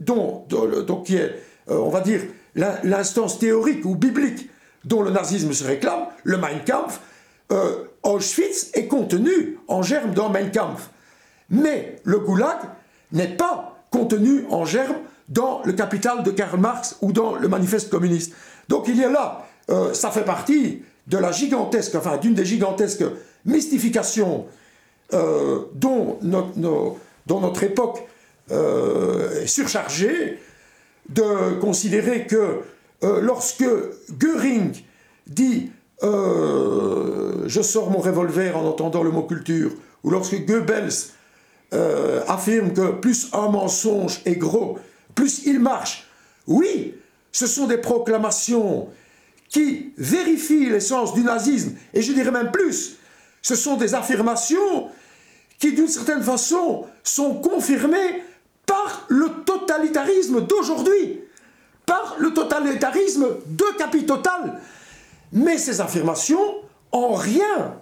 dont, 0.00 0.44
dont, 0.48 1.02
qui 1.02 1.16
est, 1.16 1.34
on 1.68 1.88
va 1.88 2.00
dire, 2.00 2.20
l'instance 2.54 3.38
théorique 3.38 3.84
ou 3.84 3.94
biblique 3.94 4.50
dont 4.84 5.02
le 5.02 5.10
nazisme 5.10 5.52
se 5.52 5.64
réclame, 5.64 6.06
le 6.24 6.36
Mein 6.36 6.60
Kampf, 6.64 7.00
euh, 7.52 7.84
Auschwitz 8.02 8.70
est 8.74 8.86
contenu 8.86 9.58
en 9.68 9.82
germe 9.82 10.14
dans 10.14 10.28
Mein 10.28 10.50
Kampf. 10.50 10.90
Mais 11.50 11.96
le 12.04 12.18
goulag 12.18 12.58
n'est 13.12 13.36
pas 13.36 13.78
contenu 13.90 14.44
en 14.50 14.64
germe 14.64 14.96
dans 15.28 15.62
le 15.64 15.72
capital 15.72 16.22
de 16.22 16.30
Karl 16.30 16.58
Marx 16.58 16.96
ou 17.00 17.12
dans 17.12 17.34
le 17.34 17.48
manifeste 17.48 17.90
communiste. 17.90 18.34
Donc 18.68 18.88
il 18.88 18.96
y 18.96 19.04
a 19.04 19.10
là, 19.10 19.46
euh, 19.70 19.94
ça 19.94 20.10
fait 20.10 20.24
partie 20.24 20.82
de 21.06 21.18
gigantesque, 21.32 21.96
d'une 22.20 22.34
des 22.34 22.44
gigantesques 22.44 23.04
mystifications 23.44 24.46
euh, 25.12 25.60
dont, 25.74 26.18
notre, 26.22 27.62
époque 27.62 28.02
est 28.50 29.46
surchargée, 29.46 30.38
de 31.08 31.58
considérer 31.60 32.26
que 32.26 32.60
lorsque 33.02 33.64
Göring 34.18 34.72
dit 35.26 35.70
euh, 36.02 37.44
je 37.46 37.62
sors 37.62 37.90
mon 37.90 37.98
revolver 37.98 38.56
en 38.56 38.66
entendant 38.66 39.02
le 39.02 39.10
mot 39.10 39.22
culture, 39.22 39.70
ou 40.02 40.10
lorsque 40.10 40.44
Goebbels 40.44 40.90
euh, 41.72 42.22
affirme 42.26 42.72
que 42.72 42.92
plus 42.92 43.28
un 43.32 43.48
mensonge 43.48 44.20
est 44.24 44.36
gros, 44.36 44.78
plus 45.14 45.46
il 45.46 45.60
marche. 45.60 46.06
Oui, 46.46 46.94
ce 47.32 47.46
sont 47.46 47.66
des 47.66 47.78
proclamations 47.78 48.88
qui 49.48 49.92
vérifient 49.96 50.68
l'essence 50.68 51.14
du 51.14 51.22
nazisme, 51.22 51.74
et 51.94 52.02
je 52.02 52.12
dirais 52.12 52.32
même 52.32 52.50
plus, 52.50 52.96
ce 53.40 53.54
sont 53.54 53.76
des 53.76 53.94
affirmations 53.94 54.88
qui 55.58 55.72
d'une 55.72 55.88
certaine 55.88 56.22
façon 56.22 56.84
sont 57.02 57.34
confirmées 57.36 58.22
par 58.66 59.06
le 59.08 59.28
totalitarisme 59.44 60.46
d'aujourd'hui, 60.46 61.20
par 61.86 62.16
le 62.18 62.32
totalitarisme 62.32 63.26
de 63.46 63.64
Capitotal. 63.78 64.60
Mais 65.32 65.58
ces 65.58 65.80
affirmations, 65.80 66.54
en 66.92 67.14
rien, 67.14 67.76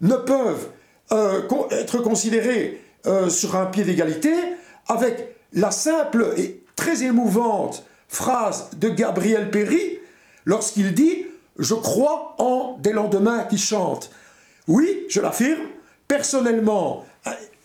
ne 0.00 0.16
peuvent 0.16 0.68
euh, 1.12 1.42
être 1.70 1.98
considérées 1.98 2.82
euh, 3.06 3.28
sur 3.28 3.56
un 3.56 3.66
pied 3.66 3.84
d'égalité 3.84 4.34
avec 4.88 5.36
la 5.52 5.70
simple 5.70 6.34
et 6.36 6.62
très 6.76 7.02
émouvante 7.02 7.84
phrase 8.08 8.70
de 8.76 8.88
Gabriel 8.88 9.50
Péry 9.50 9.98
lorsqu'il 10.44 10.94
dit 10.94 11.26
Je 11.58 11.74
crois 11.74 12.34
en 12.38 12.78
des 12.80 12.92
lendemains 12.92 13.44
qui 13.44 13.58
chantent. 13.58 14.10
Oui, 14.68 15.04
je 15.08 15.20
l'affirme, 15.20 15.62
personnellement, 16.08 17.04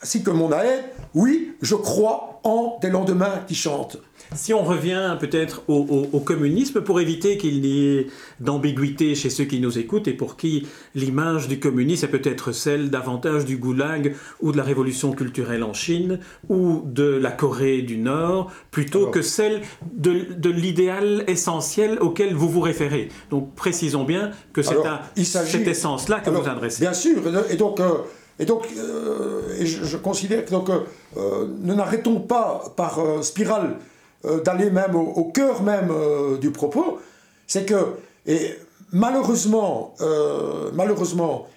ainsi 0.02 0.24
que 0.24 0.30
mon 0.30 0.52
aide, 0.52 0.84
oui, 1.16 1.54
je 1.62 1.76
crois 1.76 2.40
en 2.44 2.78
des 2.82 2.90
lendemains 2.90 3.44
qui 3.48 3.56
chantent. 3.56 3.98
Si 4.36 4.54
on 4.54 4.64
revient 4.64 5.16
peut-être 5.20 5.64
au, 5.68 6.20
communisme, 6.20 6.82
pour 6.82 7.00
éviter 7.00 7.38
qu'il 7.38 7.66
y 7.66 7.98
ait 7.98 8.08
d'ambiguïté 8.40 9.16
chez 9.16 9.30
ceux 9.30 9.46
qui 9.46 9.60
nous 9.60 9.80
écoutent 9.80 10.08
et 10.08 10.14
pour 10.14 10.36
qui 10.36 10.68
l'image 10.96 11.48
du 11.48 11.60
communisme 11.60 12.06
est 12.06 12.10
peut-être 12.10 12.52
celle 12.52 12.90
davantage 12.90 13.46
du 13.46 13.58
goulag 13.58 14.16
ou 14.42 14.52
de 14.52 14.58
la 14.58 14.64
révolution 14.64 15.14
culturelle 15.14 15.64
en 15.64 15.74
Chine 15.74 16.20
ou 16.50 16.82
de 16.86 17.04
la 17.04 17.32
Corée 17.32 17.82
du 17.82 17.98
Nord, 17.98 18.52
plutôt 18.70 19.08
que 19.08 19.22
celle 19.22 19.62
de, 19.94 20.50
l'idéal 20.50 21.24
essentiel 21.28 21.98
auquel 22.00 22.34
vous 22.34 22.50
vous 22.50 22.62
référez. 22.62 23.10
Donc 23.30 23.56
précisons 23.56 24.04
bien 24.04 24.32
que 24.52 24.62
c'est 24.62 24.86
à 24.86 25.02
cette 25.16 25.68
essence-là 25.68 26.20
que 26.20 26.30
vous 26.30 26.48
adressez. 26.48 26.82
Bien 26.82 26.94
sûr, 26.94 27.22
et 27.50 27.56
donc... 27.56 27.80
Euh, 27.80 27.94
et 28.40 28.46
donc, 28.46 28.68
euh, 28.78 29.42
je, 29.64 29.98
considère 29.98 30.46
que 30.46 30.52
donc, 30.52 30.70
euh, 30.70 31.48
ne 31.62 31.74
n'arrêtons 31.74 32.20
pas 32.20 32.74
par 32.76 33.00
spirale 33.24 33.78
euh, 34.26 34.42
d'aller 34.42 34.72
même 34.72 34.96
au, 34.96 35.26
cœur 35.26 35.62
même 35.62 35.90
euh, 35.92 36.38
du 36.38 36.50
propos, 36.50 37.00
c'est 37.46 37.66
que, 37.66 37.98
et 38.26 38.56
malheureusement, 38.92 39.94
euh, 40.02 40.72
malheureusement 40.74 41.48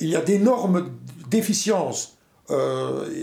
il 0.00 0.08
y 0.08 0.16
a 0.16 0.20
d'énormes 0.20 0.90
déficiences, 1.30 2.18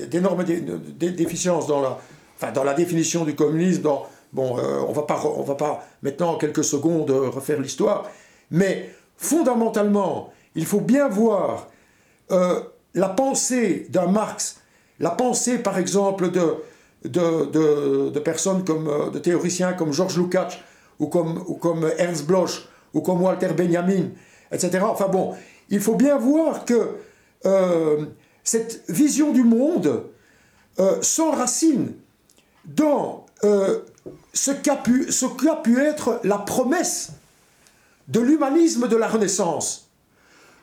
d'énormes 0.10 0.46
déficiences 0.46 1.68
dans 1.68 1.82
la, 1.82 2.00
enfin, 2.38 2.54
dans 2.54 2.64
la 2.64 2.74
définition 2.74 3.26
du 3.26 3.36
communisme, 3.36 3.82
dans, 3.82 4.06
bon, 4.32 4.56
on 4.58 4.94
va 4.94 5.02
pas, 5.02 5.22
on 5.26 5.44
va 5.44 5.56
pas 5.56 5.86
maintenant 6.02 6.36
en 6.36 6.38
quelques 6.38 6.64
secondes 6.64 7.12
refaire 7.12 7.60
l'histoire, 7.60 8.10
mais 8.50 8.90
fondamentalement, 9.18 10.32
il 10.56 10.66
faut 10.66 10.80
bien 10.80 11.10
voir 11.10 11.68
la 12.94 13.10
pensée 13.10 13.88
d'un 13.90 14.08
Marx, 14.08 14.58
la 15.00 15.12
pensée 15.12 15.58
par 15.60 15.78
exemple 15.78 16.32
de, 16.32 16.58
de, 17.04 18.20
personnes 18.20 18.64
comme, 18.64 18.88
euh, 18.88 19.10
de 19.10 19.20
théoriciens 19.20 19.74
comme 19.74 19.94
Georges 19.94 20.18
Lukács 20.18 20.64
ou 21.00 21.08
comme, 21.08 21.44
comme 21.60 21.90
Ernst 21.98 22.26
Bloch 22.26 22.68
ou 22.94 23.02
comme 23.02 23.22
Walter 23.22 23.50
Benjamin, 23.50 24.10
etc. 24.52 24.80
Enfin 24.84 25.08
bon, 25.08 25.36
il 25.70 25.80
faut 25.80 25.96
bien 25.96 26.18
voir 26.18 26.66
que 26.66 26.96
euh, 27.46 28.06
cette 28.44 28.84
vision 28.90 29.32
du 29.32 29.44
monde 29.44 30.04
euh, 30.80 31.02
s'enracine 31.02 31.94
dans 32.66 33.26
ce 34.34 34.52
qu'a 34.52 34.76
pu, 34.76 35.10
pu 35.64 35.80
être 35.80 36.20
la 36.24 36.38
promesse 36.38 37.14
de 38.08 38.20
l'humanisme 38.20 38.88
de 38.88 38.96
la 38.96 39.08
Renaissance. 39.08 39.90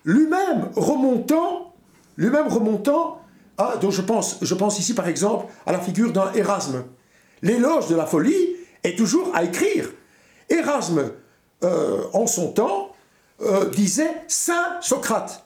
Lui-même 0.05 0.71
remontant, 0.77 1.68
lui-même 2.19 2.49
remontant 2.49 3.23
ah, 3.59 3.77
donc 3.77 3.91
je 3.91 4.03
pense, 4.03 4.39
je 4.41 4.55
pense 4.55 4.79
ici 4.79 4.95
par 4.95 5.09
exemple 5.09 5.53
à 5.67 5.73
la 5.73 5.81
figure 5.81 6.13
d'un 6.13 6.33
Erasme. 6.33 6.85
L'éloge 7.43 7.89
de 7.89 7.97
la 7.97 8.07
folie 8.07 8.57
est 8.85 8.97
toujours 8.97 9.35
à 9.35 9.43
écrire. 9.43 9.91
Erasme, 10.49 11.11
euh, 11.65 12.05
en 12.13 12.29
son 12.29 12.53
temps, 12.53 12.93
euh, 13.43 13.69
disait 13.71 14.23
Saint 14.29 14.81
Socrate, 14.81 15.45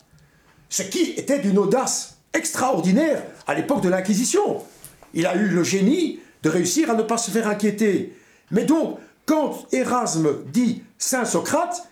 ce 0.69 0.83
qui 0.83 1.13
était 1.17 1.39
d'une 1.39 1.57
audace 1.57 2.19
extraordinaire 2.35 3.23
à 3.47 3.55
l'époque 3.55 3.81
de 3.81 3.89
l'Inquisition. 3.89 4.63
Il 5.15 5.27
a 5.27 5.35
eu 5.35 5.49
le 5.49 5.65
génie 5.65 6.21
de 6.43 6.51
réussir 6.51 6.91
à 6.91 6.95
ne 6.95 7.03
pas 7.03 7.17
se 7.17 7.31
faire 7.31 7.49
inquiéter. 7.49 8.15
Mais 8.51 8.65
donc, 8.65 8.99
quand 9.25 9.67
Erasme 9.73 10.45
dit 10.53 10.83
Saint 10.99 11.25
Socrate, 11.25 11.89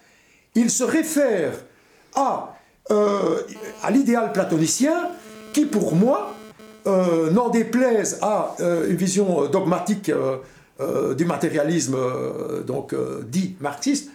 il 0.54 0.70
se 0.70 0.84
réfère 0.84 1.52
à, 2.14 2.56
euh, 2.90 3.42
à 3.84 3.90
l'idéal 3.92 4.32
platonicien 4.32 5.10
qui 5.52 5.64
pour 5.64 5.94
moi 5.94 6.34
euh, 6.88 7.30
n'en 7.30 7.48
déplaise 7.48 8.18
à 8.20 8.56
euh, 8.58 8.90
une 8.90 8.96
vision 8.96 9.46
dogmatique 9.46 10.10
du 11.16 11.24
matérialisme 11.26 11.96
donc 12.66 12.94
dit 13.28 13.54
marxiste, 13.60 14.10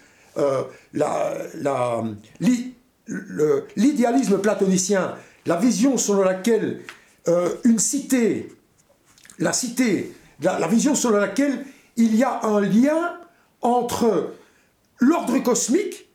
l'idéalisme 3.75 4.39
platonicien, 4.39 5.13
la 5.45 5.57
vision 5.57 5.95
selon 5.97 6.23
laquelle 6.23 6.79
une 7.63 7.77
cité, 7.77 8.51
la 9.37 9.53
cité, 9.53 10.11
la, 10.41 10.67
vision 10.67 10.95
selon 10.95 11.19
laquelle 11.19 11.63
il 11.97 12.15
y 12.15 12.23
a 12.23 12.43
un 12.43 12.61
lien 12.61 13.19
entre 13.61 14.31
l'ordre 14.99 15.37
cosmique, 15.43 16.09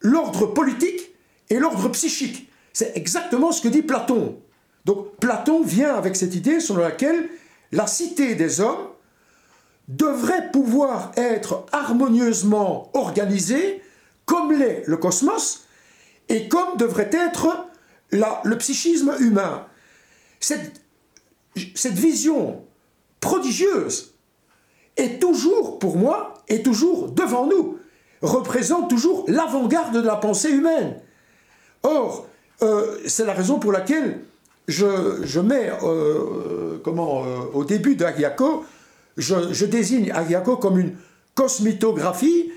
l'ordre 0.00 0.46
politique 0.46 1.15
et 1.50 1.58
l'ordre 1.58 1.88
psychique. 1.90 2.50
C'est 2.72 2.96
exactement 2.96 3.52
ce 3.52 3.60
que 3.60 3.68
dit 3.68 3.82
Platon. 3.82 4.38
Donc 4.84 5.16
Platon 5.16 5.62
vient 5.62 5.94
avec 5.94 6.16
cette 6.16 6.34
idée 6.34 6.60
selon 6.60 6.80
laquelle 6.80 7.28
la 7.72 7.86
cité 7.86 8.34
des 8.34 8.60
hommes 8.60 8.88
devrait 9.88 10.50
pouvoir 10.50 11.12
être 11.16 11.66
harmonieusement 11.72 12.90
organisée 12.94 13.82
comme 14.24 14.52
l'est 14.52 14.82
le 14.86 14.96
cosmos 14.96 15.66
et 16.28 16.48
comme 16.48 16.76
devrait 16.76 17.10
être 17.12 17.66
le 18.10 18.58
psychisme 18.58 19.14
humain. 19.20 19.66
Cette, 20.40 20.80
cette 21.74 21.94
vision 21.94 22.64
prodigieuse 23.20 24.14
est 24.96 25.20
toujours, 25.20 25.78
pour 25.78 25.96
moi, 25.96 26.34
est 26.48 26.64
toujours 26.64 27.10
devant 27.10 27.46
nous, 27.46 27.78
représente 28.22 28.88
toujours 28.88 29.24
l'avant-garde 29.28 29.94
de 29.94 30.00
la 30.00 30.16
pensée 30.16 30.50
humaine. 30.50 31.00
Or, 31.86 32.26
euh, 32.62 32.98
c'est 33.06 33.24
la 33.24 33.32
raison 33.32 33.60
pour 33.60 33.70
laquelle 33.70 34.18
je, 34.66 35.38
mets, 35.40 35.70
euh, 35.84 36.78
comment, 36.82 37.24
euh, 37.24 37.38
au 37.54 37.64
début 37.64 37.94
d'Agiaco, 37.94 38.64
je, 39.16 39.52
je, 39.52 39.66
désigne 39.66 40.10
Agiaco 40.10 40.56
comme 40.56 40.80
une 40.80 40.96
cosmitographie, 41.36 42.50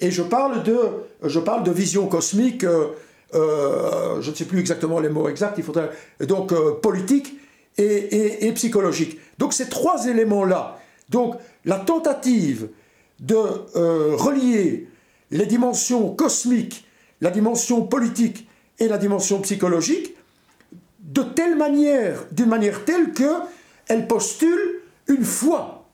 et 0.00 0.10
je 0.10 0.22
parle 0.22 0.64
de, 0.64 0.80
je 1.22 1.38
parle 1.38 1.62
de 1.62 1.70
vision 1.70 2.08
cosmique, 2.08 2.66
je 3.32 4.30
ne 4.30 4.34
sais 4.34 4.46
plus 4.46 4.58
exactement 4.58 4.98
les 4.98 5.08
mots 5.08 5.28
exacts, 5.28 5.54
il 5.58 5.64
faudrait, 5.64 5.90
donc 6.26 6.52
politique 6.80 7.34
et, 7.78 8.48
et 8.48 8.52
psychologique. 8.52 9.20
Donc 9.38 9.52
ces 9.52 9.68
trois 9.68 10.08
éléments-là, 10.08 10.80
donc 11.08 11.36
la 11.64 11.78
tentative 11.78 12.68
de 13.20 13.36
relier 14.16 14.88
les 15.30 15.46
dimensions 15.46 16.12
cosmiques, 16.16 16.84
la 17.20 17.30
dimension 17.30 17.86
politique 17.86 18.48
et 18.78 18.88
la 18.88 18.98
dimension 18.98 19.40
psychologique, 19.40 20.14
de 21.00 21.22
telle 21.22 21.56
manière, 21.56 22.24
d'une 22.30 22.48
manière 22.48 22.84
telle 22.84 23.12
que 23.12 23.30
elle 23.88 24.06
postule 24.06 24.80
une 25.08 25.24
foi, 25.24 25.88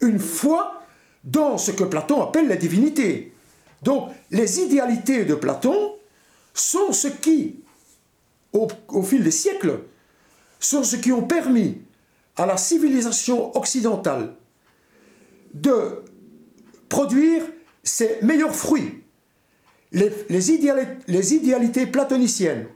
une 0.00 0.18
foi 0.18 0.82
dans 1.24 1.58
ce 1.58 1.70
que 1.70 1.84
Platon 1.84 2.22
appelle 2.22 2.48
la 2.48 2.56
divinité. 2.56 3.32
Donc 3.82 4.10
les 4.30 4.60
idéalités 4.60 5.24
de 5.24 5.34
Platon 5.34 5.94
sont 6.54 6.92
ce 6.92 7.08
qui, 7.08 7.60
au, 8.52 8.68
au 8.88 9.02
fil 9.02 9.22
des 9.22 9.30
siècles, 9.30 9.80
sont 10.60 10.84
ce 10.84 10.96
qui 10.96 11.12
ont 11.12 11.26
permis 11.26 11.80
à 12.36 12.46
la 12.46 12.56
civilisation 12.56 13.56
occidentale 13.56 14.34
de 15.54 16.02
produire 16.88 17.42
ses 17.82 18.18
meilleurs 18.22 18.54
fruits. 18.54 19.01
Les, 19.92 20.52
idéalités 21.34 21.86
platoniciennes 21.86 22.66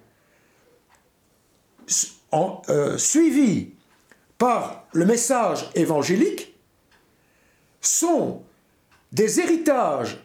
en, 2.31 2.61
euh, 2.69 2.99
suivies 2.99 3.73
par 4.37 4.87
le 4.93 5.07
message 5.07 5.71
évangélique 5.75 6.55
sont 7.81 8.43
des 9.13 9.41
héritages 9.41 10.23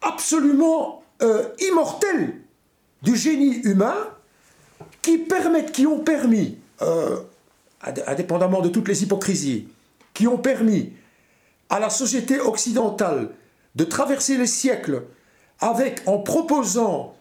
absolument 0.00 1.04
euh, 1.22 1.48
immortels 1.60 2.40
du 3.02 3.14
génie 3.14 3.60
humain 3.62 3.96
qui 5.02 5.18
permettent, 5.18 5.70
qui 5.70 5.86
ont 5.86 6.00
permis, 6.00 6.58
euh, 6.82 7.20
indépendamment 8.06 8.62
de 8.62 8.68
toutes 8.68 8.88
les 8.88 9.04
hypocrisies, 9.04 9.68
qui 10.12 10.26
ont 10.26 10.38
permis 10.38 10.92
à 11.70 11.78
la 11.78 11.90
société 11.90 12.40
occidentale 12.40 13.30
de 13.76 13.84
traverser 13.84 14.36
les 14.36 14.46
siècles 14.46 15.04
avec, 15.60 16.02
en 16.06 16.18
proposant 16.18 17.14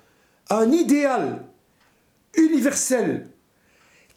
un 0.50 0.72
idéal 0.72 1.44
universel 2.36 3.28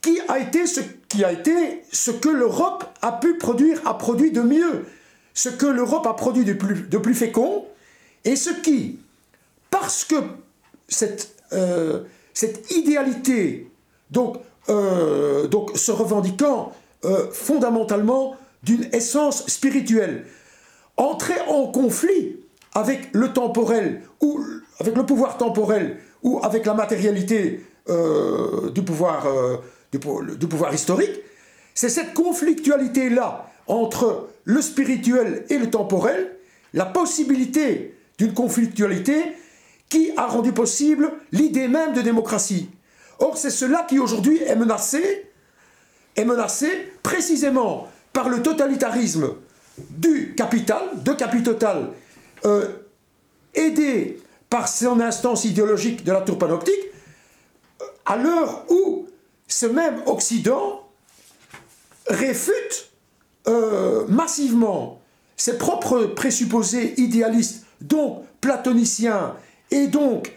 qui 0.00 0.20
a 0.28 0.38
été 0.38 1.83
ce, 1.92 2.11
que 2.11 2.28
l'Europe 2.28 2.85
a 3.02 3.12
pu 3.12 3.37
produire, 3.37 3.87
a 3.87 3.98
produit 3.98 4.31
de 4.31 4.42
mieux, 4.42 4.87
ce 5.35 5.48
que 5.48 5.66
l'Europe 5.66 6.07
a 6.07 6.14
produit 6.14 6.44
de 6.44 6.52
plus, 6.52 7.14
fécond, 7.14 7.66
et 8.24 8.37
ce 8.37 8.50
qui, 8.50 8.98
parce 9.70 10.04
que 10.04 10.16
cette, 10.88 11.37
euh, 11.52 12.04
idéalité, 12.70 13.70
donc, 14.11 14.37
euh, 14.68 15.48
donc 15.48 15.76
se 15.76 15.90
revendiquant 15.90 16.72
euh, 17.04 17.31
fondamentalement 17.33 18.37
d'une 18.62 18.88
essence 18.92 19.46
spirituelle, 19.46 20.26
entrer 20.96 21.40
en 21.48 21.66
conflit 21.66 22.37
avec 22.79 23.11
le 23.12 23.33
temporel, 23.33 24.03
ou 24.21 24.41
avec 24.79 24.95
le 24.97 25.05
pouvoir 25.05 25.37
temporel, 25.37 25.99
ou 26.23 26.41
avec 26.43 26.64
la 26.64 26.75
matérialité 26.75 27.64
euh, 27.88 28.71
du, 28.71 28.83
pouvoir, 28.83 29.27
euh, 29.27 29.57
du, 29.91 29.99
pouvoir 30.47 30.73
historique, 30.73 31.21
c'est 31.75 31.88
cette 31.88 32.14
conflictualité-là 32.14 33.51
entre 33.67 34.29
le 34.45 34.62
spirituel 34.62 35.45
et 35.51 35.59
le 35.59 35.71
temporel, 35.71 36.37
la 36.73 36.87
possibilité 36.87 37.95
d'une 38.19 38.33
conflictualité 38.33 39.23
qui 39.88 40.12
a 40.17 40.27
rendu 40.27 40.53
possible 40.53 41.11
l'idée 41.33 41.67
même 41.67 41.95
de 41.95 42.01
démocratie. 42.01 42.71
Or, 43.19 43.37
c'est 43.37 43.51
cela 43.51 43.85
qui 43.88 43.99
aujourd'hui 43.99 44.41
est 44.43 44.57
menacé, 44.57 45.27
est 46.14 46.25
menacé 46.25 46.69
précisément 47.03 47.88
par 48.12 48.29
le 48.29 48.43
totalitarisme 48.43 49.31
du 49.91 50.35
capital, 50.37 50.83
de 51.05 51.12
Capitotal, 51.12 51.91
euh, 52.44 52.68
aidé 53.55 54.20
par 54.51 54.68
son 54.68 55.01
instance 55.01 55.44
idéologique 55.44 56.05
de 56.05 56.12
la 56.12 56.20
tour 56.20 56.38
panoptique, 56.38 56.74
euh, 57.83 57.85
à 58.07 58.16
l'heure 58.16 58.64
où 58.70 59.07
ce 59.46 59.66
même 59.66 60.03
Occident 60.07 60.88
réfute 62.09 62.90
euh, 63.46 64.07
massivement 64.09 65.01
ses 65.37 65.59
propres 65.59 66.05
présupposés 66.05 66.94
idéalistes, 67.01 67.64
donc 67.81 68.24
platoniciens 68.40 69.35
et 69.70 69.87
donc 69.87 70.33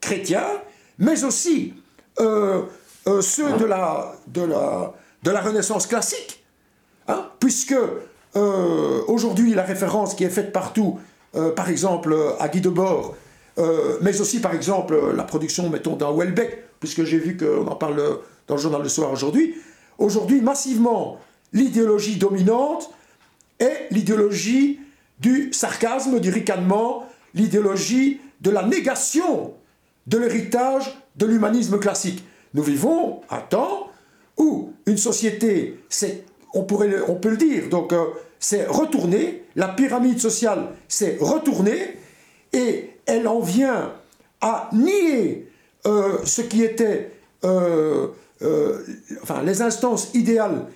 chrétiens, 0.00 0.48
mais 0.98 1.24
aussi 1.24 1.74
ceux 2.18 3.52
de 3.58 3.64
la, 3.64 5.40
Renaissance 5.40 5.86
classique, 5.86 6.44
hein, 7.08 7.30
puisque 7.40 7.74
euh, 8.36 9.02
aujourd'hui, 9.08 9.54
la 9.54 9.62
référence 9.62 10.14
qui 10.14 10.24
est 10.24 10.30
faite 10.30 10.52
partout, 10.52 10.98
euh, 11.34 11.52
par 11.52 11.70
exemple 11.70 12.14
à 12.38 12.48
Guy 12.48 12.60
Debord, 12.60 13.14
euh, 13.58 13.96
mais 14.02 14.20
aussi 14.20 14.40
par 14.40 14.54
exemple 14.54 14.98
la 15.16 15.22
production, 15.22 15.70
mettons, 15.70 15.96
d'un 15.96 16.12
Welbeck, 16.12 16.64
puisque 16.78 17.04
j'ai 17.04 17.18
vu 17.18 17.36
qu'on 17.36 17.66
en 17.66 17.74
parle 17.76 18.18
dans 18.46 18.56
le 18.56 18.60
journal 18.60 18.82
Le 18.82 18.88
Soir 18.88 19.10
aujourd'hui, 19.10 19.54
aujourd'hui, 19.98 20.42
massivement, 20.42 21.18
l'idéologie 21.52 22.16
dominante 22.16 22.90
est 23.58 23.88
l'idéologie 23.90 24.80
du 25.18 25.50
sarcasme, 25.54 26.20
du 26.20 26.28
ricanement, 26.28 27.06
l'idéologie 27.32 28.20
de 28.42 28.50
la 28.50 28.62
négation 28.62 29.54
de 30.06 30.18
l'héritage 30.18 30.98
de 31.16 31.24
l'humanisme 31.24 31.78
classique. 31.78 32.22
Nous 32.52 32.62
vivons 32.62 33.22
un 33.30 33.40
temps 33.40 33.88
où 34.36 34.72
une 34.84 34.98
société, 34.98 35.80
on, 36.52 36.64
pourrait, 36.64 37.00
on 37.08 37.14
peut 37.14 37.30
le 37.30 37.38
dire, 37.38 37.70
donc 37.70 37.94
s'est 38.38 38.66
retournée, 38.66 39.44
la 39.56 39.68
pyramide 39.68 40.20
sociale 40.20 40.68
s'est 40.88 41.16
retournée, 41.20 41.96
et 42.52 42.90
elle 43.06 43.28
en 43.28 43.40
vient 43.40 43.92
à 44.40 44.68
nier 44.72 45.48
euh, 45.86 46.18
ce 46.24 46.42
qui 46.42 46.62
était, 46.62 47.12
euh, 47.44 48.08
euh, 48.42 48.82
enfin, 49.22 49.42
les 49.42 49.62
instances 49.62 50.10
idéales 50.14 50.66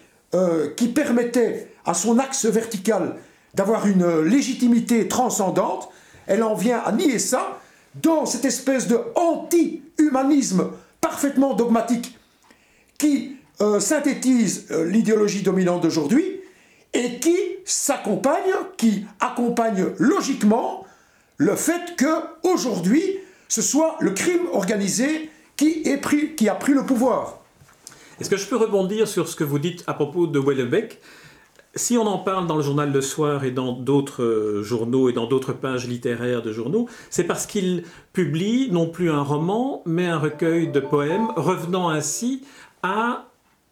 qui 0.76 0.86
permettaient 0.86 1.72
à 1.84 1.92
son 1.92 2.20
axe 2.20 2.46
vertical 2.46 3.16
d'avoir 3.54 3.88
une 3.88 4.20
légitimité 4.20 5.08
transcendante, 5.08 5.88
elle 6.28 6.44
en 6.44 6.54
vient 6.54 6.78
à 6.78 6.92
nier 6.92 7.18
ça 7.18 7.58
dans 8.00 8.26
cette 8.26 8.44
espèce 8.44 8.86
de 8.86 9.00
anti-humanisme 9.16 10.70
parfaitement 11.00 11.54
dogmatique 11.54 12.16
qui 12.96 13.38
synthétise 13.80 14.70
l'idéologie 14.70 15.42
dominante 15.42 15.82
d'aujourd'hui 15.82 16.39
et 16.92 17.18
qui 17.18 17.36
s'accompagne, 17.64 18.52
qui 18.76 19.06
accompagne 19.20 19.86
logiquement 19.98 20.86
le 21.36 21.56
fait 21.56 21.96
que 21.96 22.22
aujourd'hui 22.42 23.18
ce 23.48 23.62
soit 23.62 23.96
le 24.00 24.10
crime 24.12 24.46
organisé 24.52 25.30
qui, 25.56 25.82
qui 26.36 26.48
a 26.48 26.54
pris 26.54 26.72
le 26.72 26.86
pouvoir. 26.86 27.40
Est-ce 28.20 28.30
que 28.30 28.36
je 28.36 28.46
peux 28.46 28.56
rebondir 28.56 29.08
sur 29.08 29.28
ce 29.28 29.36
que 29.36 29.44
vous 29.44 29.58
dites 29.58 29.82
à 29.86 29.94
propos 29.94 30.26
de 30.26 30.38
Wellebeck 30.38 31.00
si 31.76 31.96
on 31.96 32.04
en 32.08 32.18
parle 32.18 32.48
dans 32.48 32.56
le 32.56 32.62
journal 32.62 32.90
Le 32.90 33.00
Soir 33.00 33.44
et 33.44 33.52
dans 33.52 33.72
d'autres 33.72 34.24
euh, 34.24 34.62
journaux 34.64 35.08
et 35.08 35.12
dans 35.12 35.26
d'autres 35.26 35.52
pages 35.52 35.86
littéraires 35.86 36.42
de 36.42 36.52
journaux, 36.52 36.88
c'est 37.10 37.22
parce 37.22 37.46
qu'il 37.46 37.84
publie 38.12 38.68
non 38.72 38.88
plus 38.88 39.08
un 39.08 39.22
roman, 39.22 39.80
mais 39.86 40.06
un 40.06 40.18
recueil 40.18 40.66
de 40.66 40.80
poèmes, 40.80 41.28
revenant 41.36 41.88
ainsi 41.88 42.42
à 42.82 43.26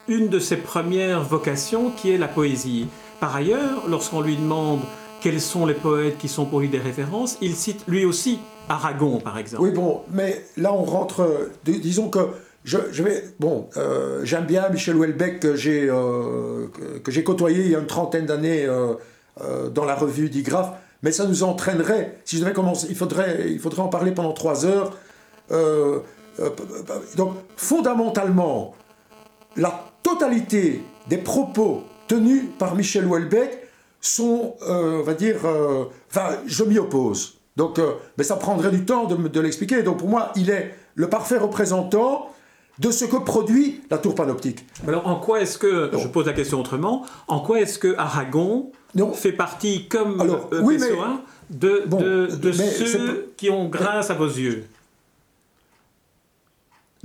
une 0.06 0.28
de 0.28 0.38
ses 0.38 0.58
premières 0.58 1.24
vocations 1.24 1.90
qui 1.90 2.12
est 2.12 2.18
la 2.18 2.28
poésie. 2.28 2.86
Par 3.20 3.34
ailleurs, 3.34 3.88
lorsqu'on 3.88 4.20
lui 4.20 4.36
demande 4.36 4.80
quels 5.20 5.40
sont 5.40 5.66
les 5.66 5.74
poètes 5.74 6.18
qui 6.18 6.28
sont 6.28 6.44
pour 6.44 6.60
lui 6.60 6.68
des 6.68 6.78
références. 6.78 7.38
Il 7.40 7.54
cite 7.54 7.84
lui 7.88 8.04
aussi 8.04 8.38
Aragon, 8.68 9.18
par 9.18 9.38
exemple. 9.38 9.62
Oui, 9.62 9.70
bon, 9.70 10.02
mais 10.12 10.44
là 10.56 10.72
on 10.72 10.84
rentre. 10.84 11.50
disons 11.64 12.08
que 12.08 12.20
je, 12.64 13.02
vais. 13.02 13.24
Bon, 13.40 13.68
euh, 13.76 14.20
j'aime 14.24 14.44
bien 14.44 14.68
Michel 14.68 14.96
Houellebecq 14.96 15.40
que 15.40 15.56
j'ai 15.56 15.88
euh, 15.88 16.66
que 17.02 17.10
j'ai 17.10 17.24
côtoyé 17.24 17.64
il 17.64 17.70
y 17.70 17.74
a 17.74 17.78
une 17.78 17.86
trentaine 17.86 18.26
d'années 18.26 18.66
euh, 18.66 19.70
dans 19.70 19.84
la 19.84 19.94
revue 19.94 20.28
d'Igraph, 20.28 20.72
mais 21.02 21.12
ça 21.12 21.24
nous 21.24 21.42
entraînerait. 21.42 22.18
Si 22.24 22.36
je 22.36 22.42
devais 22.42 22.52
commencer, 22.52 22.86
il 22.90 22.96
faudrait, 22.96 23.46
il 23.50 23.58
faudrait 23.58 23.82
en 23.82 23.88
parler 23.88 24.12
pendant 24.12 24.32
trois 24.32 24.66
heures. 24.66 24.92
donc, 27.16 27.34
fondamentalement, 27.56 28.74
la 29.56 29.86
totalité 30.02 30.82
des 31.08 31.18
propos 31.18 31.84
tenus 32.08 32.44
par 32.58 32.74
Michel 32.74 33.06
Houellebecq 33.06 33.58
sont, 34.00 34.56
on 34.60 35.02
va 35.02 35.14
dire, 35.14 35.36
enfin, 36.10 36.36
je 36.46 36.64
m'y 36.64 36.78
oppose. 36.78 37.38
Donc, 37.56 37.80
mais 38.16 38.24
ça 38.24 38.36
prendrait 38.36 38.70
du 38.70 38.84
temps 38.84 39.06
de, 39.06 39.28
de 39.28 39.40
l'expliquer. 39.40 39.82
Donc, 39.82 39.98
pour 39.98 40.08
moi, 40.08 40.32
il 40.36 40.50
est 40.50 40.74
le 40.94 41.08
parfait 41.08 41.38
représentant 41.38 42.28
de 42.78 42.90
ce 42.90 43.04
que 43.04 43.16
produit 43.16 43.82
la 43.90 43.98
tour 43.98 44.14
panoptique. 44.14 44.64
Alors 44.86 45.06
en 45.06 45.16
quoi 45.16 45.40
est-ce 45.40 45.58
que, 45.58 45.90
je 45.96 46.08
pose 46.08 46.26
la 46.26 46.32
question 46.32 46.60
autrement, 46.60 47.04
en 47.26 47.40
quoi 47.40 47.60
est-ce 47.60 47.78
que 47.78 47.96
Aragon 47.96 48.70
fait 49.14 49.32
partie, 49.32 49.88
comme 49.88 50.20
Alors, 50.20 50.48
euh, 50.52 50.60
oui, 50.62 50.78
de, 51.50 51.84
de, 51.88 52.52
ceux 52.52 53.32
qui 53.36 53.50
ont 53.50 53.68
grâce 53.68 54.10
à 54.10 54.14
vos 54.14 54.26
yeux? 54.26 54.66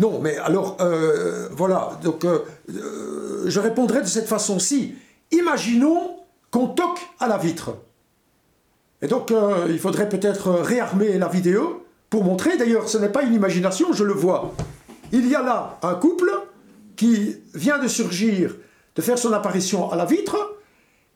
Non, 0.03 0.19
mais 0.19 0.35
alors, 0.35 0.75
euh, 0.81 1.47
voilà, 1.53 1.97
donc 2.03 2.25
euh, 2.25 2.39
je 3.45 3.59
répondrai 3.61 4.01
de 4.01 4.05
cette 4.05 4.27
façon-ci. 4.27 4.95
Imaginons 5.31 6.17
qu'on 6.51 6.67
toque 6.67 6.99
à 7.21 7.29
la 7.29 7.37
vitre. 7.37 7.77
Et 9.01 9.07
donc, 9.07 9.33
il 9.69 9.79
faudrait 9.79 10.09
peut-être 10.09 10.51
réarmer 10.51 11.17
la 11.17 11.29
vidéo 11.29 11.85
pour 12.09 12.25
montrer, 12.25 12.57
d'ailleurs, 12.57 12.89
ce 12.89 12.97
n'est 12.97 13.13
pas 13.13 13.23
une 13.23 13.33
imagination, 13.33 13.93
je 13.93 14.03
le 14.03 14.11
vois. 14.11 14.53
Il 15.13 15.25
y 15.29 15.35
a 15.35 15.41
là 15.41 15.79
un 15.81 15.95
couple 15.95 16.31
qui 16.97 17.37
vient 17.53 17.79
de 17.79 17.87
surgir, 17.87 18.57
de 18.95 19.01
faire 19.01 19.17
son 19.17 19.31
apparition 19.31 19.89
à 19.89 19.95
la 19.95 20.03
vitre, 20.03 20.57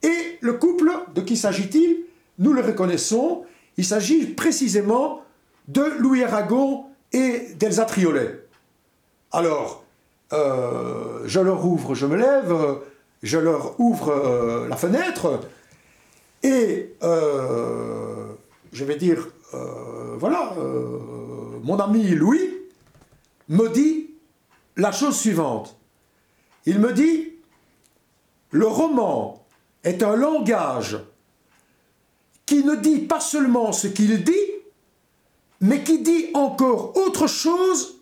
et 0.02 0.38
le 0.40 0.54
couple, 0.54 0.92
de 1.14 1.20
qui 1.20 1.36
s'agit-il? 1.36 2.06
Nous 2.40 2.54
le 2.54 2.62
reconnaissons, 2.62 3.44
il 3.76 3.84
s'agit 3.84 4.28
précisément 4.28 5.24
de 5.68 5.84
Louis 6.00 6.24
Aragon 6.24 6.86
et 7.12 7.50
d'Elsa 7.60 7.84
Triolet. 7.84 8.47
Alors, 9.32 9.84
euh, 10.34 11.22
je 11.26 11.40
leur 11.40 11.66
ouvre, 11.66 11.96
je 11.96 12.06
me 12.06 12.16
lève, 12.16 12.54
je 13.24 13.38
leur 13.38 13.80
ouvre 13.80 14.10
euh, 14.10 14.68
la 14.68 14.76
fenêtre, 14.76 15.42
et 16.44 16.96
euh, 17.04 18.34
je 18.72 18.86
vais 18.86 18.96
dire, 18.96 19.28
voilà, 20.20 20.54
mon 21.64 21.80
ami 21.80 22.04
Louis, 22.10 22.54
me 23.50 23.70
dit 23.70 24.12
la 24.76 24.92
chose 24.92 25.16
suivante. 25.16 25.78
Il 26.66 26.80
me 26.80 26.92
dit, 26.92 27.34
le 28.52 28.68
roman 28.68 29.46
est 29.84 30.04
un 30.04 30.16
langage 30.16 31.00
qui 32.46 32.64
ne 32.64 32.76
dit 32.76 33.00
pas 33.00 33.20
seulement 33.20 33.72
ce 33.72 33.88
qu'il 33.88 34.24
dit, 34.24 34.34
mais 35.62 35.84
qui 35.84 36.02
dit 36.02 36.28
encore 36.34 36.96
autre 36.98 37.28
chose 37.28 37.97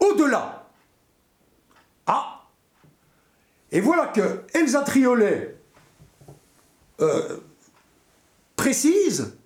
au-delà. 0.00 0.66
Ah 2.06 2.42
Et 3.70 3.80
voilà 3.80 4.06
que 4.06 4.42
Elsa 4.54 4.82
Triolet 4.82 5.56
euh, 7.00 7.36
précise 8.56 9.36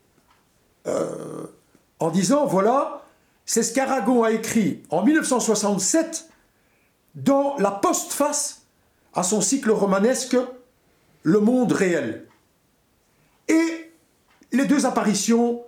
euh, 0.86 1.46
en 1.98 2.10
disant, 2.10 2.46
voilà, 2.46 3.04
c'est 3.46 3.62
ce 3.62 3.72
qu'Aragon 3.72 4.22
a 4.22 4.32
écrit 4.32 4.82
en 4.90 5.02
1967 5.02 6.28
dans 7.14 7.56
la 7.58 7.70
postface 7.70 8.62
à 9.14 9.22
son 9.22 9.40
cycle 9.40 9.70
romanesque 9.70 10.36
Le 11.22 11.40
monde 11.40 11.72
réel. 11.72 12.26
Et 13.48 13.92
les 14.52 14.66
deux 14.66 14.84
apparitions 14.86 15.62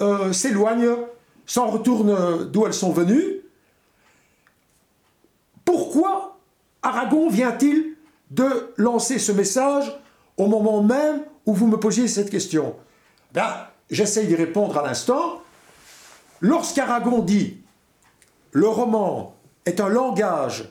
euh, 0.00 0.32
s'éloignent, 0.32 0.96
s'en 1.46 1.68
retournent 1.68 2.50
d'où 2.50 2.66
elles 2.66 2.74
sont 2.74 2.92
venues. 2.92 3.39
Pourquoi 5.70 6.36
Aragon 6.82 7.28
vient-il 7.28 7.94
de 8.32 8.72
lancer 8.76 9.20
ce 9.20 9.30
message 9.30 9.96
au 10.36 10.48
moment 10.48 10.82
même 10.82 11.22
où 11.46 11.54
vous 11.54 11.68
me 11.68 11.76
posiez 11.76 12.08
cette 12.08 12.28
question? 12.28 12.74
Ben, 13.32 13.68
J'essaye 13.88 14.26
d'y 14.26 14.34
répondre 14.34 14.76
à 14.76 14.82
l'instant. 14.82 15.40
Lorsqu'Aragon 16.40 17.20
dit 17.20 17.58
le 18.50 18.66
roman 18.66 19.36
est 19.64 19.78
un 19.78 19.88
langage 19.88 20.68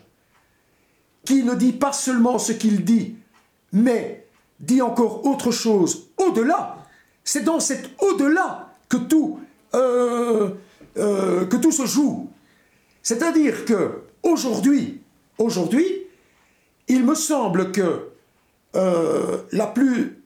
qui 1.24 1.44
ne 1.44 1.54
dit 1.54 1.72
pas 1.72 1.94
seulement 1.94 2.38
ce 2.38 2.52
qu'il 2.52 2.84
dit, 2.84 3.16
mais 3.72 4.26
dit 4.58 4.82
encore 4.82 5.24
autre 5.24 5.50
chose 5.50 6.10
au-delà, 6.18 6.76
c'est 7.24 7.44
dans 7.44 7.58
cet 7.58 7.88
au-delà 8.02 8.68
que 8.90 8.98
tout, 8.98 9.40
euh, 9.72 10.50
euh, 10.98 11.46
que 11.46 11.56
tout 11.56 11.72
se 11.72 11.86
joue. 11.86 12.28
C'est-à-dire 13.02 13.64
que 13.64 14.09
aujourd'hui, 14.22 15.00
aujourd'hui, 15.38 16.06
il 16.88 17.04
me 17.04 17.14
semble 17.14 17.72
que 17.72 18.08
euh, 18.76 19.38
la 19.52 19.66
plus 19.66 20.22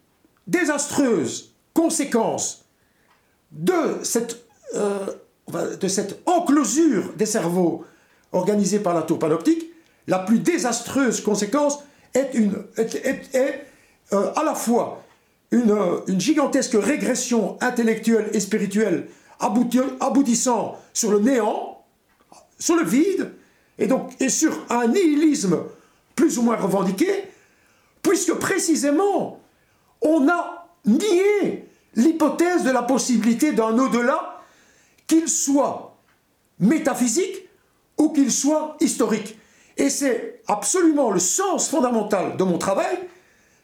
désastreuse 0.46 1.54
conséquence 1.72 2.64
de 3.52 4.02
cette 4.02 4.44
cette 5.88 6.20
enclosure 6.26 7.12
des 7.16 7.26
cerveaux 7.26 7.84
organisée 8.32 8.80
par 8.80 8.94
la 8.94 9.02
tour 9.02 9.18
panoptique, 9.18 9.70
la 10.06 10.18
plus 10.18 10.38
désastreuse 10.38 11.20
conséquence 11.20 11.78
est, 12.14 12.34
euh, 14.12 14.32
à 14.36 14.44
la 14.44 14.54
fois 14.54 15.02
une, 15.50 15.76
gigantesque 16.18 16.74
régression 16.74 17.56
intellectuelle 17.60 18.30
et 18.32 18.40
spirituelle 18.40 19.08
aboutissant 19.38 20.78
sur 20.92 21.10
le 21.10 21.20
néant, 21.20 21.84
sur 22.58 22.76
le 22.76 22.84
vide, 22.84 23.32
et 23.78 23.86
donc 23.86 24.12
et 24.20 24.28
sur 24.28 24.52
un 24.70 24.86
nihilisme 24.86 25.58
plus 26.14 26.38
ou 26.38 26.42
moins 26.42 26.56
revendiqué, 26.56 27.24
puisque 28.02 28.34
précisément 28.34 29.40
on 30.00 30.28
a 30.28 30.68
nié 30.84 31.68
l'hypothèse 31.96 32.64
de 32.64 32.70
la 32.70 32.82
possibilité 32.82 33.52
d'un 33.52 33.78
au-delà 33.78 34.42
qu'il 35.06 35.28
soit 35.28 35.96
métaphysique 36.58 37.48
ou 37.98 38.10
qu'il 38.10 38.30
soit 38.30 38.76
historique. 38.80 39.38
Et 39.76 39.90
c'est 39.90 40.40
absolument 40.46 41.10
le 41.10 41.18
sens 41.18 41.68
fondamental 41.68 42.36
de 42.36 42.44
mon 42.44 42.58
travail 42.58 42.98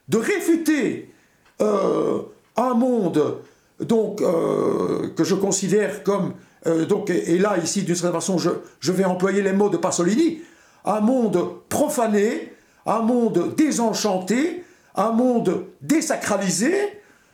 de 0.08 0.18
réfuter 0.18 1.12
euh, 1.60 2.22
un 2.56 2.74
monde 2.74 3.38
euh, 3.80 5.08
que 5.16 5.24
je 5.24 5.34
considère 5.34 6.02
comme, 6.02 6.34
euh, 6.66 6.84
donc, 6.84 7.10
et, 7.10 7.38
là, 7.38 7.56
ici, 7.62 7.82
d'une 7.82 7.94
certaine 7.94 8.12
façon, 8.12 8.38
je, 8.38 8.50
je, 8.80 8.92
vais 8.92 9.04
employer 9.04 9.42
les 9.42 9.52
mots 9.52 9.70
de 9.70 9.76
Pasolini, 9.76 10.42
un 10.84 11.00
monde 11.00 11.60
profané, 11.68 12.52
un 12.86 13.00
monde 13.00 13.54
désenchanté, 13.56 14.64
un 14.94 15.10
monde 15.10 15.66
désacralisé. 15.80 16.74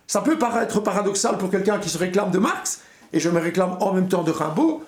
Ça 0.07 0.21
peut 0.21 0.39
paraître 0.39 0.81
paradoxal 0.81 1.39
pour 1.39 1.51
quelqu'un 1.51 1.79
qui 1.79 1.89
se 1.89 1.99
réclame 1.99 2.31
de 2.31 2.39
Marx, 2.39 2.83
et 3.13 3.21
je 3.21 3.29
me 3.29 3.41
réclame 3.41 3.77
en 3.81 3.93
même 3.93 4.09
temps 4.09 4.23
de 4.23 4.31
Rimbaud. 4.31 4.85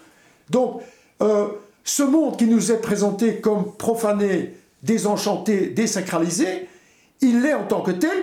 Donc, 0.51 0.83
euh, 1.23 1.49
ce 1.85 2.03
monde 2.03 2.37
qui 2.37 2.47
nous 2.47 2.71
est 2.71 2.81
présenté 2.81 3.41
comme 3.41 3.73
profané, 3.77 4.55
désenchanté, 4.83 5.69
désacralisé, 5.69 6.69
il 7.21 7.43
l'est 7.43 7.55
en 7.55 7.65
tant 7.65 7.81
que 7.81 7.91
tel 7.91 8.17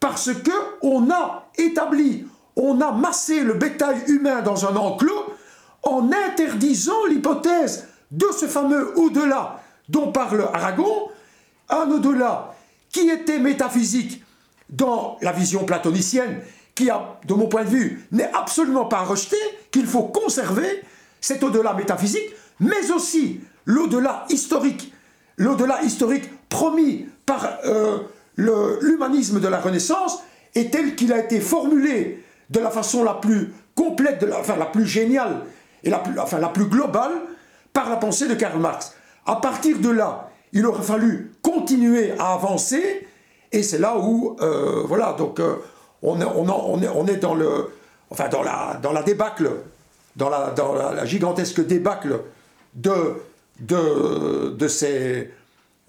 parce 0.00 0.32
que 0.34 0.50
on 0.82 1.10
a 1.10 1.48
établi, 1.56 2.26
on 2.56 2.80
a 2.80 2.92
massé 2.92 3.40
le 3.40 3.54
bétail 3.54 3.96
humain 4.08 4.42
dans 4.42 4.66
un 4.66 4.76
enclos 4.76 5.31
en 5.82 6.10
interdisant 6.12 7.06
l'hypothèse 7.08 7.88
de 8.10 8.26
ce 8.38 8.46
fameux 8.46 8.96
au-delà 8.98 9.60
dont 9.88 10.12
parle 10.12 10.48
Aragon, 10.52 11.08
un 11.68 11.90
au-delà 11.90 12.54
qui 12.90 13.08
était 13.08 13.38
métaphysique 13.38 14.22
dans 14.68 15.18
la 15.20 15.32
vision 15.32 15.64
platonicienne 15.64 16.40
qui, 16.74 16.88
de 17.26 17.34
mon 17.34 17.48
point 17.48 17.64
de 17.64 17.68
vue, 17.68 18.06
n'est 18.12 18.30
absolument 18.32 18.86
pas 18.86 19.02
rejeté, 19.02 19.36
qu'il 19.70 19.86
faut 19.86 20.04
conserver, 20.04 20.82
cet 21.20 21.42
au-delà 21.42 21.74
métaphysique, 21.74 22.30
mais 22.60 22.90
aussi 22.90 23.40
l'au-delà 23.66 24.24
historique, 24.28 24.92
l'au-delà 25.36 25.82
historique 25.82 26.24
promis 26.48 27.06
par 27.26 27.58
euh, 27.64 27.98
l'humanisme 28.36 29.40
de 29.40 29.48
la 29.48 29.60
Renaissance, 29.60 30.22
et 30.54 30.70
tel 30.70 30.96
qu'il 30.96 31.12
a 31.12 31.18
été 31.18 31.40
formulé 31.40 32.22
de 32.50 32.60
la 32.60 32.70
façon 32.70 33.04
la 33.04 33.14
plus 33.14 33.52
complète, 33.74 34.24
enfin 34.38 34.56
la 34.56 34.66
plus 34.66 34.86
géniale 34.86 35.42
et 35.84 35.90
la 35.90 35.98
plus, 35.98 36.18
enfin, 36.18 36.38
la 36.38 36.48
plus 36.48 36.66
globale 36.66 37.12
par 37.72 37.88
la 37.90 37.96
pensée 37.96 38.28
de 38.28 38.34
Karl 38.34 38.58
Marx. 38.58 38.94
À 39.26 39.36
partir 39.36 39.78
de 39.78 39.90
là, 39.90 40.30
il 40.52 40.66
aurait 40.66 40.82
fallu 40.82 41.32
continuer 41.42 42.12
à 42.18 42.34
avancer, 42.34 43.06
et 43.50 43.62
c'est 43.62 43.78
là 43.78 43.96
où, 43.98 44.36
euh, 44.40 44.82
voilà, 44.86 45.14
donc 45.18 45.40
euh, 45.40 45.56
on, 46.02 46.20
on, 46.20 47.06
est, 47.06 47.16
dans, 47.16 47.34
le, 47.34 47.70
enfin 48.10 48.28
dans, 48.28 48.42
la, 48.42 48.78
dans 48.82 48.92
la 48.92 49.02
débâcle, 49.02 49.50
dans 50.16 50.28
la, 50.28 50.50
dans 50.50 50.74
la, 50.74 51.04
gigantesque 51.04 51.64
débâcle 51.66 52.20
de, 52.74 53.14
de, 53.60 54.50
de, 54.50 54.68
ces, 54.68 55.30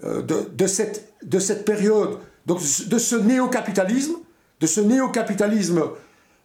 euh, 0.04 0.22
de, 0.22 0.48
de, 0.52 0.66
cette, 0.66 1.12
de 1.22 1.38
cette 1.38 1.64
période, 1.64 2.18
donc 2.46 2.60
de 2.60 2.98
ce 2.98 3.16
néo-capitalisme, 3.16 4.14
de 4.60 4.66
ce 4.66 4.80
néo-capitalisme 4.80 5.82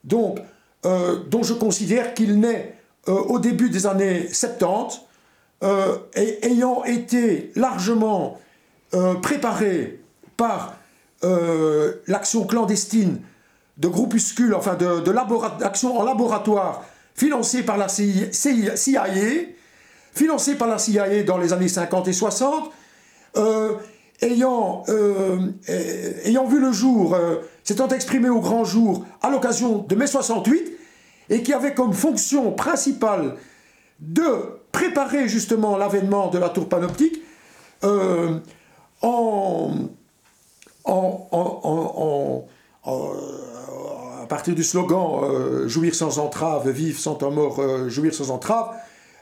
donc, 0.04 0.40
dont 0.82 1.44
je 1.44 1.54
considère 1.54 2.14
qu'il 2.14 2.40
naît 2.40 2.79
euh, 3.08 3.14
au 3.14 3.40
début 3.40 3.70
des 3.70 3.88
années 3.88 4.28
70, 4.32 5.02
et, 6.16 6.46
ayant 6.46 6.86
été 6.86 7.52
largement 7.56 8.40
préparé 9.22 10.00
par 10.38 10.76
l'action 12.08 12.46
clandestine 12.46 13.20
de 13.78 13.88
groupuscules, 13.90 14.54
enfin 14.54 14.76
de, 14.76 15.12
en 15.90 16.04
laboratoire 16.04 16.86
financée 17.14 17.64
par 17.64 17.78
la 17.78 17.90
CIA, 17.90 19.02
financée 20.14 20.56
par 20.56 20.68
la 20.68 20.78
CIA 20.78 21.24
dans 21.24 21.38
les 21.38 21.52
années 21.52 21.68
50 21.68 22.08
et 22.08 22.14
60, 22.14 22.72
euh, 23.38 23.74
ayant, 24.22 24.84
euh, 24.90 25.38
vu 25.68 26.60
le 26.60 26.72
jour, 26.72 27.16
euh, 27.16 27.38
s'étant 27.64 27.88
exprimé 27.90 28.30
au 28.30 28.40
grand 28.40 28.66
jour 28.66 29.06
à 29.22 29.30
l'occasion 29.30 29.86
de 29.88 29.96
mai 29.96 30.08
68, 30.08 30.79
et 31.30 31.44
qui 31.44 31.54
avait 31.54 31.74
comme 31.74 31.94
fonction 31.94 32.52
principale 32.52 33.36
de 34.00 34.60
préparer 34.72 35.28
justement 35.28 35.78
l'avènement 35.78 36.30
de 36.30 36.38
la 36.38 36.50
tour 36.50 36.70
panoptique 36.70 37.22
en, 37.82 38.40
en, 40.86 41.28
en, 41.32 42.46
en 42.84 44.26
partir 44.30 44.56
du 44.56 44.64
slogan 44.64 45.20
euh, 45.24 45.68
Jouir 45.68 45.94
sans 45.94 46.20
entrave, 46.20 46.70
vivre 46.70 46.98
sans 46.98 47.16
temps 47.16 47.32
mort, 47.32 47.60
euh, 47.60 47.90
jouir 47.90 48.14
sans 48.14 48.32
entrave, 48.32 48.74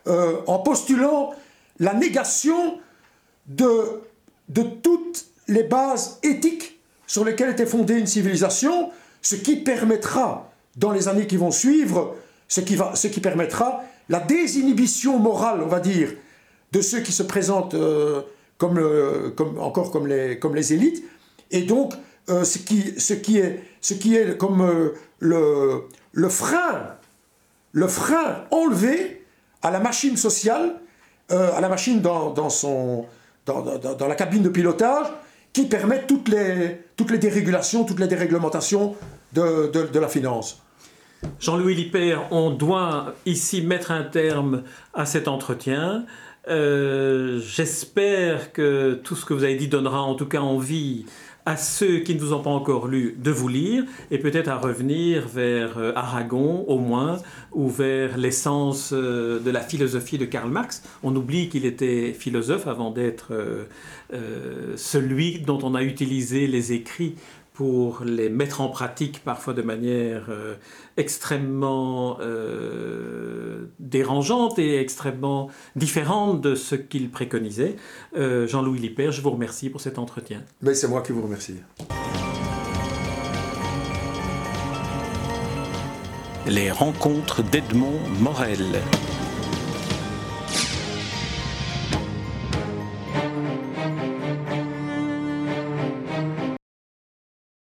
euh, 0.05 0.41
en 0.45 0.59
postulant 0.59 1.33
la 1.79 1.93
négation 1.95 2.79
de, 3.47 4.01
de 4.49 4.61
toutes 4.61 5.25
les 5.47 5.63
bases 5.63 6.19
éthiques 6.21 6.79
sur 7.07 7.23
lesquelles 7.23 7.51
était 7.51 7.65
fondée 7.65 7.97
une 7.97 8.05
civilisation, 8.05 8.91
ce 9.21 9.35
qui 9.35 9.55
permettra, 9.55 10.46
dans 10.77 10.91
les 10.91 11.07
années 11.07 11.27
qui 11.27 11.37
vont 11.37 11.51
suivre, 11.51 12.15
ce 12.47 12.61
qui, 12.61 12.75
va, 12.75 12.95
ce 12.95 13.07
qui 13.07 13.19
permettra 13.19 13.83
la 14.07 14.19
désinhibition 14.19 15.19
morale, 15.19 15.61
on 15.61 15.67
va 15.67 15.81
dire, 15.81 16.13
de 16.71 16.81
ceux 16.81 17.01
qui 17.01 17.11
se 17.11 17.23
présentent 17.23 17.75
comme, 18.57 18.79
comme, 19.35 19.59
encore 19.59 19.91
comme 19.91 20.07
les, 20.07 20.39
comme 20.39 20.55
les 20.55 20.73
élites, 20.73 21.03
et 21.51 21.63
donc 21.63 21.93
euh, 22.29 22.43
ce, 22.43 22.57
qui, 22.57 22.99
ce, 22.99 23.13
qui 23.13 23.37
est, 23.37 23.63
ce 23.79 23.93
qui 23.93 24.15
est 24.15 24.37
comme 24.37 24.61
euh, 24.61 24.89
le, 25.19 25.83
le, 26.11 26.29
frein, 26.29 26.97
le 27.71 27.87
frein 27.87 28.43
enlevé 28.51 29.25
à 29.61 29.71
la 29.71 29.79
machine 29.79 30.17
sociale, 30.17 30.75
euh, 31.31 31.55
à 31.55 31.61
la 31.61 31.69
machine 31.69 32.01
dans, 32.01 32.31
dans 32.31 32.49
son, 32.49 33.05
dans, 33.45 33.61
dans, 33.61 34.07
la 34.07 34.15
cabine 34.15 34.43
de 34.43 34.49
pilotage, 34.49 35.07
qui 35.53 35.67
permet 35.67 36.05
toutes 36.05 36.27
les, 36.27 36.81
toutes 36.97 37.11
les 37.11 37.17
dérégulations, 37.17 37.85
toutes 37.85 37.99
les 38.01 38.07
déréglementations 38.07 38.95
de, 39.31 39.67
de, 39.67 39.83
de 39.83 39.99
la 39.99 40.09
finance. 40.09 40.61
Jean-Louis 41.39 41.75
Lippert, 41.75 42.31
on 42.31 42.49
doit 42.49 43.15
ici 43.25 43.61
mettre 43.61 43.91
un 43.91 44.03
terme 44.03 44.63
à 44.93 45.05
cet 45.05 45.27
entretien. 45.27 46.05
J'espère 46.47 48.53
que 48.53 48.93
tout 49.03 49.15
ce 49.15 49.25
que 49.25 49.33
vous 49.33 49.43
avez 49.43 49.55
dit 49.55 49.67
donnera 49.67 50.01
en 50.01 50.15
tout 50.15 50.27
cas 50.27 50.39
envie 50.39 51.05
à 51.47 51.55
ceux 51.55 51.99
qui 51.99 52.13
ne 52.13 52.19
vous 52.19 52.33
ont 52.33 52.41
pas 52.41 52.49
encore 52.49 52.87
lu 52.87 53.15
de 53.17 53.31
vous 53.31 53.47
lire 53.47 53.85
et 54.11 54.17
peut-être 54.17 54.49
à 54.49 54.57
revenir 54.57 55.29
vers 55.29 55.77
euh, 55.77 55.93
Aragon 55.95 56.65
au 56.67 56.77
moins 56.77 57.19
ou 57.53 57.69
vers 57.69 58.17
l'essence 58.17 58.89
euh, 58.91 59.39
de 59.39 59.49
la 59.49 59.61
philosophie 59.61 60.17
de 60.17 60.25
Karl 60.25 60.49
Marx. 60.49 60.83
On 61.03 61.15
oublie 61.15 61.47
qu'il 61.47 61.65
était 61.65 62.11
philosophe 62.11 62.67
avant 62.67 62.91
d'être 62.91 63.31
euh, 63.31 64.75
celui 64.75 65.39
dont 65.39 65.59
on 65.63 65.73
a 65.73 65.83
utilisé 65.83 66.47
les 66.47 66.73
écrits 66.73 67.15
pour 67.57 68.03
les 68.05 68.29
mettre 68.29 68.61
en 68.61 68.67
pratique 68.67 69.23
parfois 69.23 69.55
de 69.55 69.63
manière 69.63 70.27
euh, 70.29 70.53
extrêmement 70.95 72.19
euh, 72.21 73.65
dérangeante 73.79 74.59
et 74.59 74.79
extrêmement 74.79 75.49
différente 75.75 76.39
de 76.39 76.53
ce 76.53 76.75
qu'il 76.75 77.09
préconisait. 77.09 77.75
Euh, 78.15 78.45
Jean-Louis 78.45 78.77
Lippert, 78.77 79.11
je 79.11 79.23
vous 79.23 79.31
remercie 79.31 79.71
pour 79.71 79.81
cet 79.81 79.97
entretien. 79.97 80.43
Mais 80.61 80.75
c'est 80.75 80.87
moi 80.87 81.01
qui 81.01 81.13
vous 81.13 81.23
remercie. 81.23 81.55
Les 86.45 86.69
rencontres 86.69 87.41
d'Edmond 87.41 87.99
Morel. 88.21 88.83